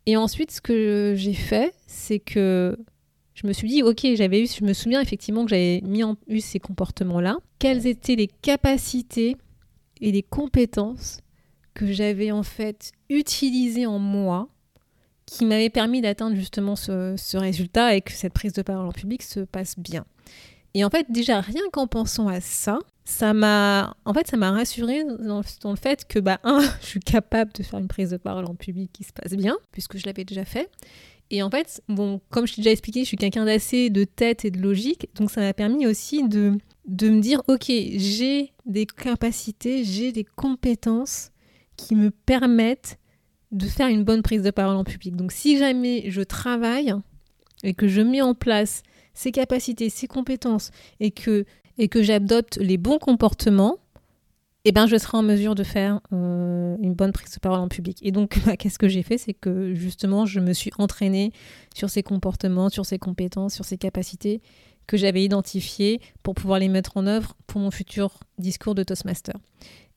Et 0.07 0.17
ensuite, 0.17 0.51
ce 0.51 0.61
que 0.61 1.15
j'ai 1.17 1.35
fait, 1.35 1.73
c'est 1.87 2.19
que 2.19 2.77
je 3.35 3.47
me 3.47 3.53
suis 3.53 3.69
dit, 3.69 3.83
ok, 3.83 4.07
j'avais 4.15 4.43
eu, 4.43 4.47
je 4.47 4.65
me 4.65 4.73
souviens 4.73 5.01
effectivement 5.01 5.45
que 5.45 5.51
j'avais 5.51 5.81
mis 5.83 6.03
en 6.03 6.17
eu 6.29 6.41
ces 6.41 6.59
comportements-là. 6.59 7.37
Quelles 7.59 7.87
étaient 7.87 8.17
les 8.17 8.27
capacités 8.27 9.37
et 10.01 10.13
les 10.13 10.23
compétences 10.23 11.21
que 11.75 11.93
j'avais 11.93 12.31
en 12.31 12.43
fait 12.43 12.93
utilisées 13.09 13.87
en 13.87 13.99
moi 13.99 14.49
qui 15.27 15.45
m'avait 15.47 15.71
permis 15.71 16.01
d'atteindre 16.01 16.35
justement 16.35 16.75
ce, 16.75 17.37
résultat 17.37 17.95
et 17.95 18.01
que 18.01 18.13
cette 18.13 18.33
prise 18.33 18.53
de 18.53 18.63
parole 18.63 18.87
en 18.87 18.93
public 18.93 19.23
se 19.23 19.41
passe 19.41 19.79
bien. 19.79 20.05
Et 20.75 20.85
en 20.85 20.91
fait, 20.91 21.07
déjà, 21.09 21.41
rien 21.41 21.63
qu'en 21.73 21.87
pensant 21.87 22.27
à 22.27 22.41
ça, 22.41 22.79
ça 23.05 23.33
m'a 23.33 23.97
en 24.05 24.15
fait 24.15 24.29
ça 24.29 24.37
m'a 24.37 24.53
rassuré 24.53 25.03
dans, 25.05 25.43
le 25.65 25.77
fait 25.77 26.07
que 26.07 26.21
bah 26.21 26.39
un 26.45 26.61
je 26.81 26.87
suis 26.87 27.01
capable 27.01 27.53
de 27.53 27.63
faire 27.63 27.81
une 27.81 27.89
prise 27.89 28.11
de 28.11 28.17
parole 28.17 28.45
en 28.45 28.55
public 28.55 28.91
qui 28.93 29.03
se 29.03 29.13
passe 29.13 29.33
bien 29.33 29.57
puisque 29.73 29.97
je 29.97 30.07
l'avais 30.07 30.25
déjà 30.25 30.45
fait 30.45 30.71
et 31.31 31.43
en 31.43 31.51
fait 31.51 31.83
bon 31.89 32.21
comme 32.31 32.47
je 32.47 32.55
t'ai 32.55 32.61
déjà 32.61 32.71
expliqué 32.71 33.01
je 33.01 33.07
suis 33.07 33.17
quelqu'un 33.17 33.47
d'assez 33.47 33.91
de 33.91 34.05
tête 34.05 34.45
et 34.45 34.53
de 34.53 34.61
logique 34.61 35.09
donc 35.17 35.29
ça 35.31 35.41
m'a 35.41 35.53
permis 35.53 35.89
aussi 35.89 36.29
de 36.29 36.57
de 36.91 37.09
me 37.09 37.21
dire 37.21 37.41
ok 37.49 37.67
j'ai 37.69 38.53
des 38.67 38.85
capacités 38.85 39.85
j'ai 39.85 40.13
des 40.13 40.25
compétences 40.25 41.31
qui 41.77 41.95
me 41.95 42.11
permettent 42.11 42.99
de 43.53 43.67
faire 43.67 43.89
une 43.89 44.05
bonne 44.05 44.23
prise 44.23 44.43
de 44.43 44.51
parole 44.51 44.77
en 44.77 44.85
public. 44.85 45.17
Donc 45.17 45.33
si 45.33 45.59
jamais 45.59 46.05
je 46.11 46.23
travaille 46.23 46.95
et 47.63 47.75
que 47.75 47.89
je 47.89 48.01
mets 48.01 48.21
en 48.21 48.35
place 48.35 48.83
ces 49.15 49.33
capacités, 49.33 49.91
ces 49.91 50.07
compétences 50.07 50.71
et 51.01 51.11
que, 51.11 51.45
et 51.79 51.89
que 51.89 52.03
j'adopte 52.03 52.59
les 52.59 52.77
bons 52.77 52.99
comportements, 52.99 53.79
eh 54.65 54.73
ben, 54.73 54.87
je 54.87 54.99
serai 54.99 55.17
en 55.17 55.23
mesure 55.23 55.55
de 55.55 55.65
faire 55.65 56.01
euh, 56.13 56.77
une 56.81 56.93
bonne 56.93 57.13
prise 57.13 57.33
de 57.33 57.41
parole 57.41 57.61
en 57.61 57.69
public. 57.69 57.99
Et 58.03 58.13
donc, 58.13 58.39
bah, 58.47 58.57
qu'est-ce 58.57 58.79
que 58.79 58.89
j'ai 58.89 59.03
fait? 59.03 59.17
C'est 59.17 59.33
que 59.33 59.75
justement, 59.75 60.27
je 60.27 60.39
me 60.39 60.53
suis 60.53 60.71
entraînée 60.79 61.33
sur 61.75 61.89
ces 61.89 62.03
comportements, 62.03 62.69
sur 62.69 62.85
ces 62.85 62.99
compétences, 62.99 63.55
sur 63.55 63.65
ces 63.65 63.79
capacités 63.79 64.43
que 64.91 64.97
j'avais 64.97 65.23
identifiées 65.23 66.01
pour 66.25 66.35
pouvoir 66.35 66.59
les 66.59 66.67
mettre 66.67 66.97
en 66.97 67.07
œuvre 67.07 67.37
pour 67.47 67.61
mon 67.61 67.71
futur 67.71 68.19
discours 68.39 68.75
de 68.75 68.83
Toastmaster. 68.83 69.37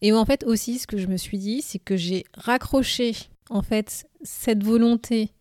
Et 0.03 0.13
en 0.13 0.23
fait 0.23 0.43
aussi, 0.43 0.77
ce 0.77 0.85
que 0.85 0.99
je 0.99 1.07
me 1.07 1.17
suis 1.17 1.39
dit, 1.39 1.63
c'est 1.63 1.79
que 1.79 1.97
j'ai 1.97 2.25
raccroché 2.35 3.15
en 3.49 3.63
fait 3.63 4.05
cette 4.21 4.63
volonté 4.63 5.31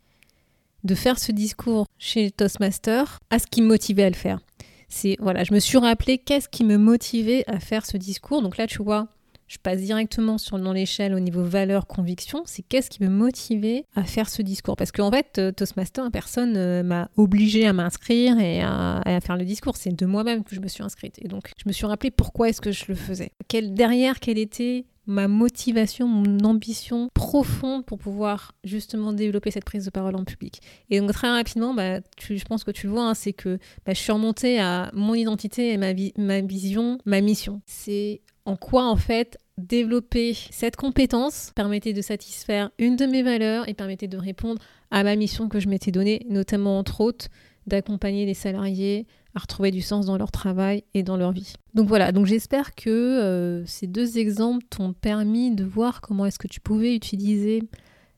de 0.84 0.94
faire 0.94 1.18
ce 1.18 1.32
discours 1.32 1.86
chez 1.98 2.30
Toastmaster 2.30 3.18
à 3.28 3.38
ce 3.38 3.46
qui 3.46 3.60
me 3.60 3.66
motivait 3.66 4.04
à 4.04 4.08
le 4.08 4.16
faire. 4.16 4.40
C'est 4.88 5.18
voilà, 5.20 5.44
je 5.44 5.52
me 5.52 5.58
suis 5.58 5.76
rappelé 5.76 6.16
qu'est-ce 6.16 6.48
qui 6.48 6.64
me 6.64 6.78
motivait 6.78 7.44
à 7.46 7.60
faire 7.60 7.84
ce 7.84 7.98
discours. 7.98 8.40
Donc 8.40 8.56
là, 8.56 8.66
tu 8.66 8.82
vois, 8.82 9.08
je 9.52 9.58
passe 9.58 9.82
directement 9.82 10.38
sur 10.38 10.58
dans 10.58 10.72
l'échelle 10.72 11.12
au 11.12 11.20
niveau 11.20 11.42
valeur 11.42 11.86
conviction. 11.86 12.42
C'est 12.46 12.62
qu'est-ce 12.62 12.88
qui 12.88 13.02
me 13.02 13.10
motivait 13.10 13.84
à 13.94 14.02
faire 14.02 14.30
ce 14.30 14.40
discours? 14.40 14.76
Parce 14.76 14.92
qu'en 14.92 15.10
fait, 15.10 15.36
euh, 15.36 15.52
Toastmaster, 15.52 16.10
personne 16.10 16.56
euh, 16.56 16.82
m'a 16.82 17.10
obligé 17.18 17.66
à 17.66 17.74
m'inscrire 17.74 18.38
et 18.38 18.62
à, 18.62 19.02
faire 19.22 19.36
le 19.36 19.44
discours. 19.44 19.76
C'est 19.76 19.94
de 19.94 20.06
moi-même 20.06 20.42
que 20.42 20.54
je 20.54 20.60
me 20.60 20.68
suis 20.68 20.82
inscrite. 20.82 21.18
Et 21.20 21.28
donc, 21.28 21.50
je 21.58 21.64
me 21.66 21.72
suis 21.72 21.84
rappelé 21.84 22.10
pourquoi 22.10 22.48
est-ce 22.48 22.62
que 22.62 22.72
je 22.72 22.86
le 22.88 22.94
faisais. 22.94 23.32
Quel, 23.46 23.74
derrière, 23.74 24.20
quelle 24.20 24.38
était 24.38 24.86
ma 25.06 25.28
motivation, 25.28 26.08
mon 26.08 26.38
ambition 26.46 27.10
profonde 27.12 27.84
pour 27.84 27.98
pouvoir 27.98 28.54
justement 28.64 29.12
développer 29.12 29.50
cette 29.50 29.66
prise 29.66 29.84
de 29.84 29.90
parole 29.90 30.16
en 30.16 30.24
public? 30.24 30.62
Et 30.88 30.98
donc 30.98 31.12
très 31.12 31.28
rapidement, 31.28 31.74
bah, 31.74 32.00
je 32.18 32.44
pense 32.44 32.64
que 32.64 32.70
tu 32.70 32.86
le 32.86 32.92
vois, 32.94 33.04
hein, 33.04 33.14
c'est 33.14 33.34
que 33.34 33.58
bah, 33.84 33.92
je 33.92 33.98
suis 33.98 34.12
remontée 34.12 34.60
à 34.60 34.90
mon 34.94 35.12
identité 35.12 35.72
et 35.72 35.76
ma 35.76 36.40
vision, 36.40 36.96
ma 37.04 37.20
mission. 37.20 37.60
C'est 37.66 38.22
en 38.44 38.56
quoi 38.56 38.86
en 38.86 38.96
fait 38.96 39.38
développer 39.58 40.34
cette 40.50 40.76
compétence 40.76 41.52
permettait 41.54 41.92
de 41.92 42.02
satisfaire 42.02 42.70
une 42.78 42.96
de 42.96 43.06
mes 43.06 43.22
valeurs 43.22 43.68
et 43.68 43.74
permettait 43.74 44.08
de 44.08 44.16
répondre 44.16 44.60
à 44.90 45.04
ma 45.04 45.16
mission 45.16 45.48
que 45.48 45.60
je 45.60 45.68
m'étais 45.68 45.90
donnée, 45.90 46.26
notamment 46.28 46.78
entre 46.78 47.00
autres 47.00 47.28
d'accompagner 47.66 48.26
les 48.26 48.34
salariés 48.34 49.06
à 49.34 49.40
retrouver 49.40 49.70
du 49.70 49.82
sens 49.82 50.06
dans 50.06 50.18
leur 50.18 50.30
travail 50.30 50.84
et 50.94 51.02
dans 51.02 51.16
leur 51.16 51.32
vie. 51.32 51.54
Donc 51.74 51.88
voilà, 51.88 52.12
donc 52.12 52.26
j'espère 52.26 52.74
que 52.74 52.90
euh, 52.90 53.64
ces 53.66 53.86
deux 53.86 54.18
exemples 54.18 54.64
t'ont 54.68 54.92
permis 54.92 55.54
de 55.54 55.64
voir 55.64 56.00
comment 56.00 56.26
est-ce 56.26 56.38
que 56.38 56.48
tu 56.48 56.60
pouvais 56.60 56.94
utiliser 56.94 57.62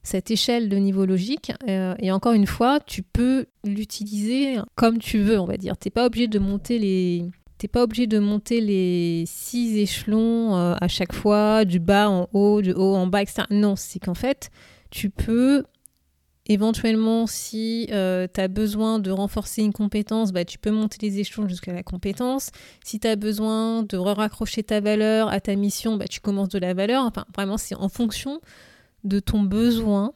cette 0.02 0.30
échelle 0.30 0.68
de 0.68 0.76
niveau 0.76 1.06
logique. 1.06 1.52
Euh, 1.68 1.94
et 1.98 2.10
encore 2.10 2.32
une 2.32 2.46
fois, 2.46 2.80
tu 2.80 3.02
peux 3.02 3.46
l'utiliser 3.64 4.58
comme 4.74 4.98
tu 4.98 5.18
veux, 5.18 5.38
on 5.38 5.46
va 5.46 5.56
dire. 5.56 5.76
T'es 5.76 5.90
pas 5.90 6.06
obligé 6.06 6.26
de 6.26 6.38
monter 6.38 6.78
les 6.78 7.24
T'es 7.64 7.68
pas 7.68 7.84
obligé 7.84 8.06
de 8.06 8.18
monter 8.18 8.60
les 8.60 9.24
six 9.26 9.78
échelons 9.78 10.54
euh, 10.54 10.74
à 10.78 10.86
chaque 10.86 11.14
fois, 11.14 11.64
du 11.64 11.80
bas 11.80 12.10
en 12.10 12.28
haut, 12.34 12.60
du 12.60 12.72
haut 12.72 12.94
en 12.94 13.06
bas, 13.06 13.22
etc. 13.22 13.44
Non, 13.48 13.74
c'est 13.74 13.98
qu'en 14.00 14.12
fait, 14.12 14.50
tu 14.90 15.08
peux 15.08 15.64
Éventuellement, 16.44 17.26
si 17.26 17.88
euh, 17.90 18.26
tu 18.30 18.38
as 18.38 18.48
besoin 18.48 18.98
de 18.98 19.10
renforcer 19.10 19.62
une 19.62 19.72
compétence, 19.72 20.30
bah, 20.30 20.44
tu 20.44 20.58
peux 20.58 20.70
monter 20.70 20.98
les 21.00 21.20
échelons 21.20 21.48
jusqu'à 21.48 21.72
la 21.72 21.82
compétence. 21.82 22.50
Si 22.84 23.00
tu 23.00 23.08
as 23.08 23.16
besoin 23.16 23.82
de 23.82 23.96
raccrocher 23.96 24.62
ta 24.62 24.80
valeur 24.80 25.28
à 25.28 25.40
ta 25.40 25.56
mission, 25.56 25.96
bah, 25.96 26.06
tu 26.06 26.20
commences 26.20 26.50
de 26.50 26.58
la 26.58 26.74
valeur. 26.74 27.02
Enfin, 27.06 27.24
vraiment, 27.34 27.56
c'est 27.56 27.76
en 27.76 27.88
fonction 27.88 28.42
de 29.04 29.20
ton 29.20 29.40
besoin 29.42 30.12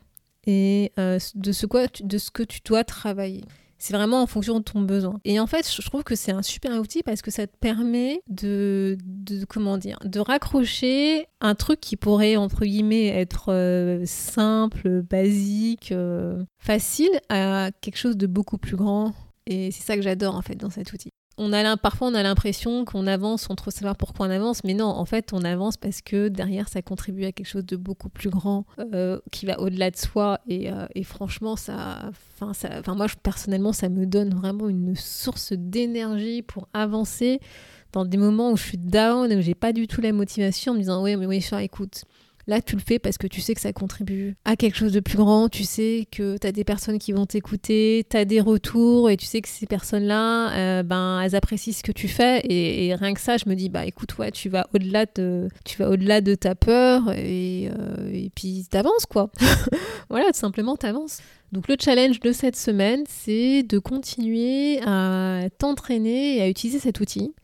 et 0.46 0.92
euh, 0.98 1.18
de, 1.34 1.52
ce 1.52 1.64
de 2.04 2.18
ce 2.18 2.30
que 2.30 2.42
tu 2.42 2.60
dois 2.62 2.84
travailler. 2.84 3.44
C'est 3.78 3.94
vraiment 3.94 4.22
en 4.22 4.26
fonction 4.26 4.58
de 4.58 4.64
ton 4.64 4.80
besoin. 4.82 5.20
Et 5.24 5.38
en 5.38 5.46
fait, 5.46 5.70
je 5.72 5.82
trouve 5.82 6.02
que 6.02 6.16
c'est 6.16 6.32
un 6.32 6.42
super 6.42 6.72
outil 6.80 7.02
parce 7.02 7.22
que 7.22 7.30
ça 7.30 7.46
te 7.46 7.56
permet 7.56 8.22
de, 8.28 8.98
comment 9.48 9.78
dire, 9.78 9.98
de 10.04 10.20
raccrocher 10.20 11.26
un 11.40 11.54
truc 11.54 11.80
qui 11.80 11.96
pourrait 11.96 12.36
entre 12.36 12.64
guillemets 12.64 13.06
être 13.06 13.52
euh, 13.52 14.02
simple, 14.04 15.02
basique, 15.02 15.92
euh, 15.92 16.42
facile 16.58 17.20
à 17.28 17.70
quelque 17.80 17.98
chose 17.98 18.16
de 18.16 18.26
beaucoup 18.26 18.58
plus 18.58 18.76
grand. 18.76 19.14
Et 19.46 19.70
c'est 19.70 19.84
ça 19.84 19.96
que 19.96 20.02
j'adore 20.02 20.34
en 20.34 20.42
fait 20.42 20.56
dans 20.56 20.70
cet 20.70 20.92
outil 20.92 21.10
on 21.38 21.52
a 21.52 21.76
parfois 21.76 22.08
on 22.08 22.14
a 22.14 22.22
l'impression 22.22 22.84
qu'on 22.84 23.06
avance 23.06 23.42
sans 23.42 23.54
trop 23.54 23.70
savoir 23.70 23.96
pourquoi 23.96 24.26
on 24.26 24.30
avance, 24.30 24.64
mais 24.64 24.74
non, 24.74 24.86
en 24.86 25.04
fait 25.04 25.32
on 25.32 25.44
avance 25.44 25.76
parce 25.76 26.02
que 26.02 26.28
derrière 26.28 26.68
ça 26.68 26.82
contribue 26.82 27.24
à 27.24 27.32
quelque 27.32 27.46
chose 27.46 27.64
de 27.64 27.76
beaucoup 27.76 28.08
plus 28.08 28.28
grand 28.28 28.66
euh, 28.92 29.18
qui 29.30 29.46
va 29.46 29.60
au-delà 29.60 29.90
de 29.90 29.96
soi 29.96 30.40
et, 30.48 30.70
euh, 30.70 30.86
franchement 31.04 31.56
ça, 31.56 32.10
enfin 32.42 32.94
moi 32.94 33.06
personnellement 33.22 33.72
ça 33.72 33.88
me 33.88 34.04
donne 34.04 34.34
vraiment 34.34 34.68
une 34.68 34.94
source 34.96 35.52
d'énergie 35.52 36.42
pour 36.42 36.68
avancer 36.74 37.40
dans 37.92 38.04
des 38.04 38.18
moments 38.18 38.50
où 38.50 38.56
je 38.56 38.64
suis 38.64 38.78
down 38.78 39.30
et 39.32 39.36
où 39.36 39.40
j'ai 39.40 39.54
pas 39.54 39.72
du 39.72 39.86
tout 39.86 40.00
la 40.00 40.12
motivation 40.12 40.72
en 40.72 40.74
me 40.74 40.80
disant 40.80 41.02
ouais 41.02 41.16
mais 41.16 41.26
oui 41.26 41.44
écoute 41.60 42.04
Là, 42.48 42.62
tu 42.62 42.76
le 42.76 42.80
fais 42.80 42.98
parce 42.98 43.18
que 43.18 43.26
tu 43.26 43.42
sais 43.42 43.54
que 43.54 43.60
ça 43.60 43.74
contribue 43.74 44.34
à 44.46 44.56
quelque 44.56 44.74
chose 44.74 44.92
de 44.94 45.00
plus 45.00 45.18
grand, 45.18 45.50
tu 45.50 45.64
sais 45.64 46.08
que 46.10 46.38
tu 46.38 46.46
as 46.46 46.50
des 46.50 46.64
personnes 46.64 46.98
qui 46.98 47.12
vont 47.12 47.26
t'écouter, 47.26 48.06
tu 48.08 48.16
as 48.16 48.24
des 48.24 48.40
retours 48.40 49.10
et 49.10 49.18
tu 49.18 49.26
sais 49.26 49.42
que 49.42 49.50
ces 49.50 49.66
personnes-là, 49.66 50.52
euh, 50.56 50.82
ben, 50.82 51.20
elles 51.20 51.36
apprécient 51.36 51.74
ce 51.74 51.82
que 51.82 51.92
tu 51.92 52.08
fais. 52.08 52.40
Et, 52.48 52.94
rien 52.94 53.12
que 53.12 53.20
ça, 53.20 53.36
je 53.36 53.46
me 53.50 53.54
dis, 53.54 53.68
bah 53.68 53.84
écoute, 53.84 54.16
ouais, 54.16 54.30
tu 54.30 54.48
vas 54.48 54.66
au-delà 54.72 55.04
de, 55.04 56.34
ta 56.36 56.54
peur 56.54 57.12
et, 57.12 57.68
euh, 57.68 58.10
et 58.14 58.30
puis 58.34 58.66
t'avances, 58.70 59.04
quoi. 59.04 59.30
voilà, 60.08 60.32
tout 60.32 60.38
simplement, 60.38 60.76
t'avances. 60.76 61.18
Donc 61.52 61.68
le 61.68 61.76
challenge 61.78 62.18
de 62.20 62.32
cette 62.32 62.56
semaine, 62.56 63.04
c'est 63.06 63.62
de 63.62 63.78
continuer 63.78 64.80
à 64.86 65.48
t'entraîner 65.58 66.38
et 66.38 66.42
à 66.42 66.48
utiliser 66.48 66.78
cet 66.78 67.00
outil 67.00 67.34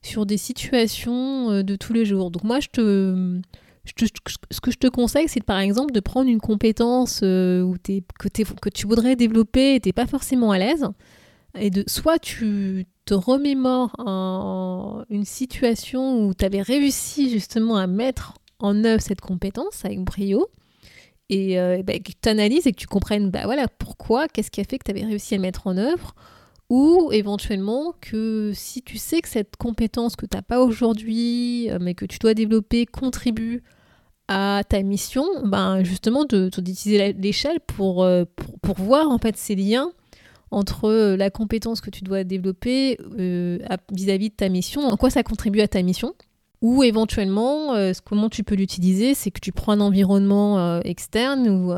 sur 0.00 0.24
des 0.24 0.38
situations 0.38 1.50
euh, 1.50 1.62
de 1.62 1.76
tous 1.76 1.92
les 1.92 2.06
jours. 2.06 2.30
Donc 2.30 2.44
moi, 2.44 2.60
je 2.60 2.68
te 2.68 3.40
ce 3.96 4.60
que 4.60 4.70
je 4.70 4.78
te 4.78 4.86
conseille, 4.86 5.28
c'est 5.28 5.42
par 5.42 5.58
exemple 5.58 5.92
de 5.92 6.00
prendre 6.00 6.28
une 6.28 6.40
compétence 6.40 7.20
euh, 7.22 7.72
que, 8.18 8.28
que, 8.28 8.68
tu 8.68 8.86
voudrais 8.86 9.16
développer 9.16 9.74
et 9.74 9.80
tu 9.80 9.88
n'es 9.88 9.92
pas 9.92 10.06
forcément 10.06 10.50
à 10.50 10.58
l'aise. 10.58 10.86
Et 11.58 11.70
de, 11.70 11.84
soit 11.86 12.18
tu 12.18 12.86
te 13.04 13.14
remémores 13.14 13.94
une 15.08 15.24
situation 15.24 16.26
où 16.26 16.34
tu 16.34 16.44
avais 16.44 16.62
réussi 16.62 17.30
justement 17.30 17.76
à 17.76 17.86
mettre 17.86 18.34
en 18.58 18.84
œuvre 18.84 19.02
cette 19.02 19.20
compétence 19.20 19.84
avec 19.84 20.00
brio, 20.00 20.48
et 21.30 21.58
euh, 21.58 21.82
bah, 21.82 21.98
que 21.98 22.12
tu 22.20 22.28
analyses 22.28 22.66
et 22.66 22.72
que 22.72 22.78
tu 22.78 22.86
comprennes 22.86 23.30
bah, 23.30 23.42
voilà, 23.44 23.68
pourquoi, 23.68 24.28
qu'est-ce 24.28 24.50
qui 24.50 24.60
a 24.60 24.64
fait 24.64 24.78
que 24.78 24.84
tu 24.84 24.90
avais 24.90 25.04
réussi 25.04 25.34
à 25.34 25.38
mettre 25.38 25.66
en 25.66 25.76
œuvre, 25.76 26.14
ou 26.70 27.10
éventuellement 27.12 27.94
que 28.00 28.52
si 28.54 28.82
tu 28.82 28.98
sais 28.98 29.20
que 29.20 29.28
cette 29.28 29.56
compétence 29.56 30.16
que 30.16 30.26
tu 30.26 30.36
n'as 30.36 30.42
pas 30.42 30.60
aujourd'hui, 30.62 31.70
euh, 31.70 31.78
mais 31.80 31.94
que 31.94 32.04
tu 32.04 32.18
dois 32.18 32.34
développer, 32.34 32.86
contribue 32.86 33.62
à 34.28 34.62
ta 34.68 34.82
mission, 34.82 35.24
ben 35.44 35.82
justement 35.82 36.24
d'utiliser 36.24 37.14
l'échelle 37.14 37.60
pour, 37.60 38.04
euh, 38.04 38.24
pour, 38.36 38.58
pour, 38.60 38.76
voir 38.76 39.10
en 39.10 39.18
fait 39.18 39.36
ces 39.38 39.54
liens 39.54 39.90
entre 40.50 40.84
euh, 40.84 41.16
la 41.16 41.30
compétence 41.30 41.80
que 41.80 41.90
tu 41.90 42.04
dois 42.04 42.24
développer 42.24 42.98
euh, 43.18 43.58
vis-à-vis 43.90 44.28
de 44.28 44.34
ta 44.34 44.50
mission, 44.50 44.82
en 44.82 44.96
quoi 44.96 45.10
ça 45.10 45.22
contribue 45.22 45.60
à 45.60 45.68
ta 45.68 45.82
mission. 45.82 46.14
Ou 46.60 46.82
éventuellement, 46.82 47.76
comment 48.04 48.28
tu 48.28 48.42
peux 48.42 48.56
l'utiliser, 48.56 49.14
c'est 49.14 49.30
que 49.30 49.38
tu 49.38 49.52
prends 49.52 49.74
un 49.74 49.80
environnement 49.80 50.80
externe 50.80 51.48
ou, 51.48 51.72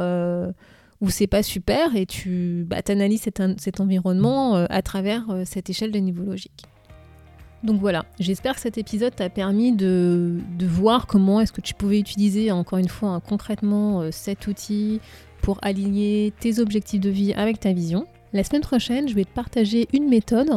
où 1.02 1.10
c'est 1.10 1.26
pas 1.26 1.42
super 1.42 1.96
et 1.96 2.06
tu 2.06 2.64
bah, 2.66 2.78
analyses 2.88 3.20
cet, 3.20 3.42
cet, 3.60 3.80
environnement 3.80 4.54
à 4.54 4.80
travers 4.80 5.26
cette 5.44 5.68
échelle 5.68 5.92
de 5.92 5.98
niveau 5.98 6.22
logique. 6.22 6.64
Donc 7.62 7.80
voilà, 7.80 8.06
j'espère 8.18 8.54
que 8.54 8.60
cet 8.60 8.78
épisode 8.78 9.14
t'a 9.14 9.28
permis 9.28 9.72
de, 9.72 10.38
voir 10.60 11.06
comment 11.06 11.40
est-ce 11.40 11.52
que 11.52 11.60
tu 11.60 11.74
pouvais 11.74 11.98
utiliser 11.98 12.50
encore 12.50 12.78
une 12.78 12.88
fois 12.88 13.10
hein, 13.10 13.20
concrètement 13.20 14.00
euh, 14.00 14.08
cet 14.10 14.46
outil 14.46 15.00
pour 15.42 15.58
aligner 15.62 16.32
tes 16.40 16.58
objectifs 16.58 17.00
de 17.00 17.10
vie 17.10 17.32
avec 17.34 17.60
ta 17.60 17.72
vision. 17.72 18.06
La 18.32 18.44
semaine 18.44 18.62
prochaine, 18.62 19.08
je 19.08 19.14
vais 19.14 19.24
te 19.24 19.32
partager 19.32 19.88
une 19.92 20.08
méthode 20.08 20.50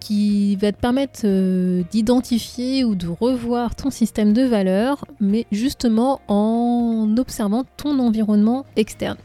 qui 0.00 0.56
va 0.56 0.72
te 0.72 0.80
permettre 0.80 1.20
euh, 1.24 1.82
d'identifier 1.90 2.84
ou 2.84 2.94
de 2.94 3.06
revoir 3.06 3.76
ton 3.76 3.90
système 3.90 4.32
de 4.32 4.42
valeurs, 4.42 5.04
mais 5.20 5.46
justement 5.52 6.20
en 6.26 7.14
observant 7.18 7.64
ton 7.76 7.98
environnement 7.98 8.64
externe. 8.76 9.18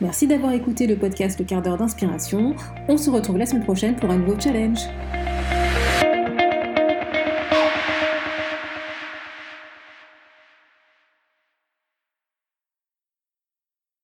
Merci 0.00 0.26
d'avoir 0.26 0.52
écouté 0.52 0.86
le 0.86 0.96
podcast 0.96 1.38
Le 1.38 1.44
quart 1.44 1.62
d'heure 1.62 1.76
d'inspiration. 1.76 2.54
On 2.88 2.96
se 2.96 3.10
retrouve 3.10 3.38
la 3.38 3.46
semaine 3.46 3.64
prochaine 3.64 3.96
pour 3.96 4.10
un 4.10 4.18
nouveau 4.18 4.38
challenge. 4.38 4.80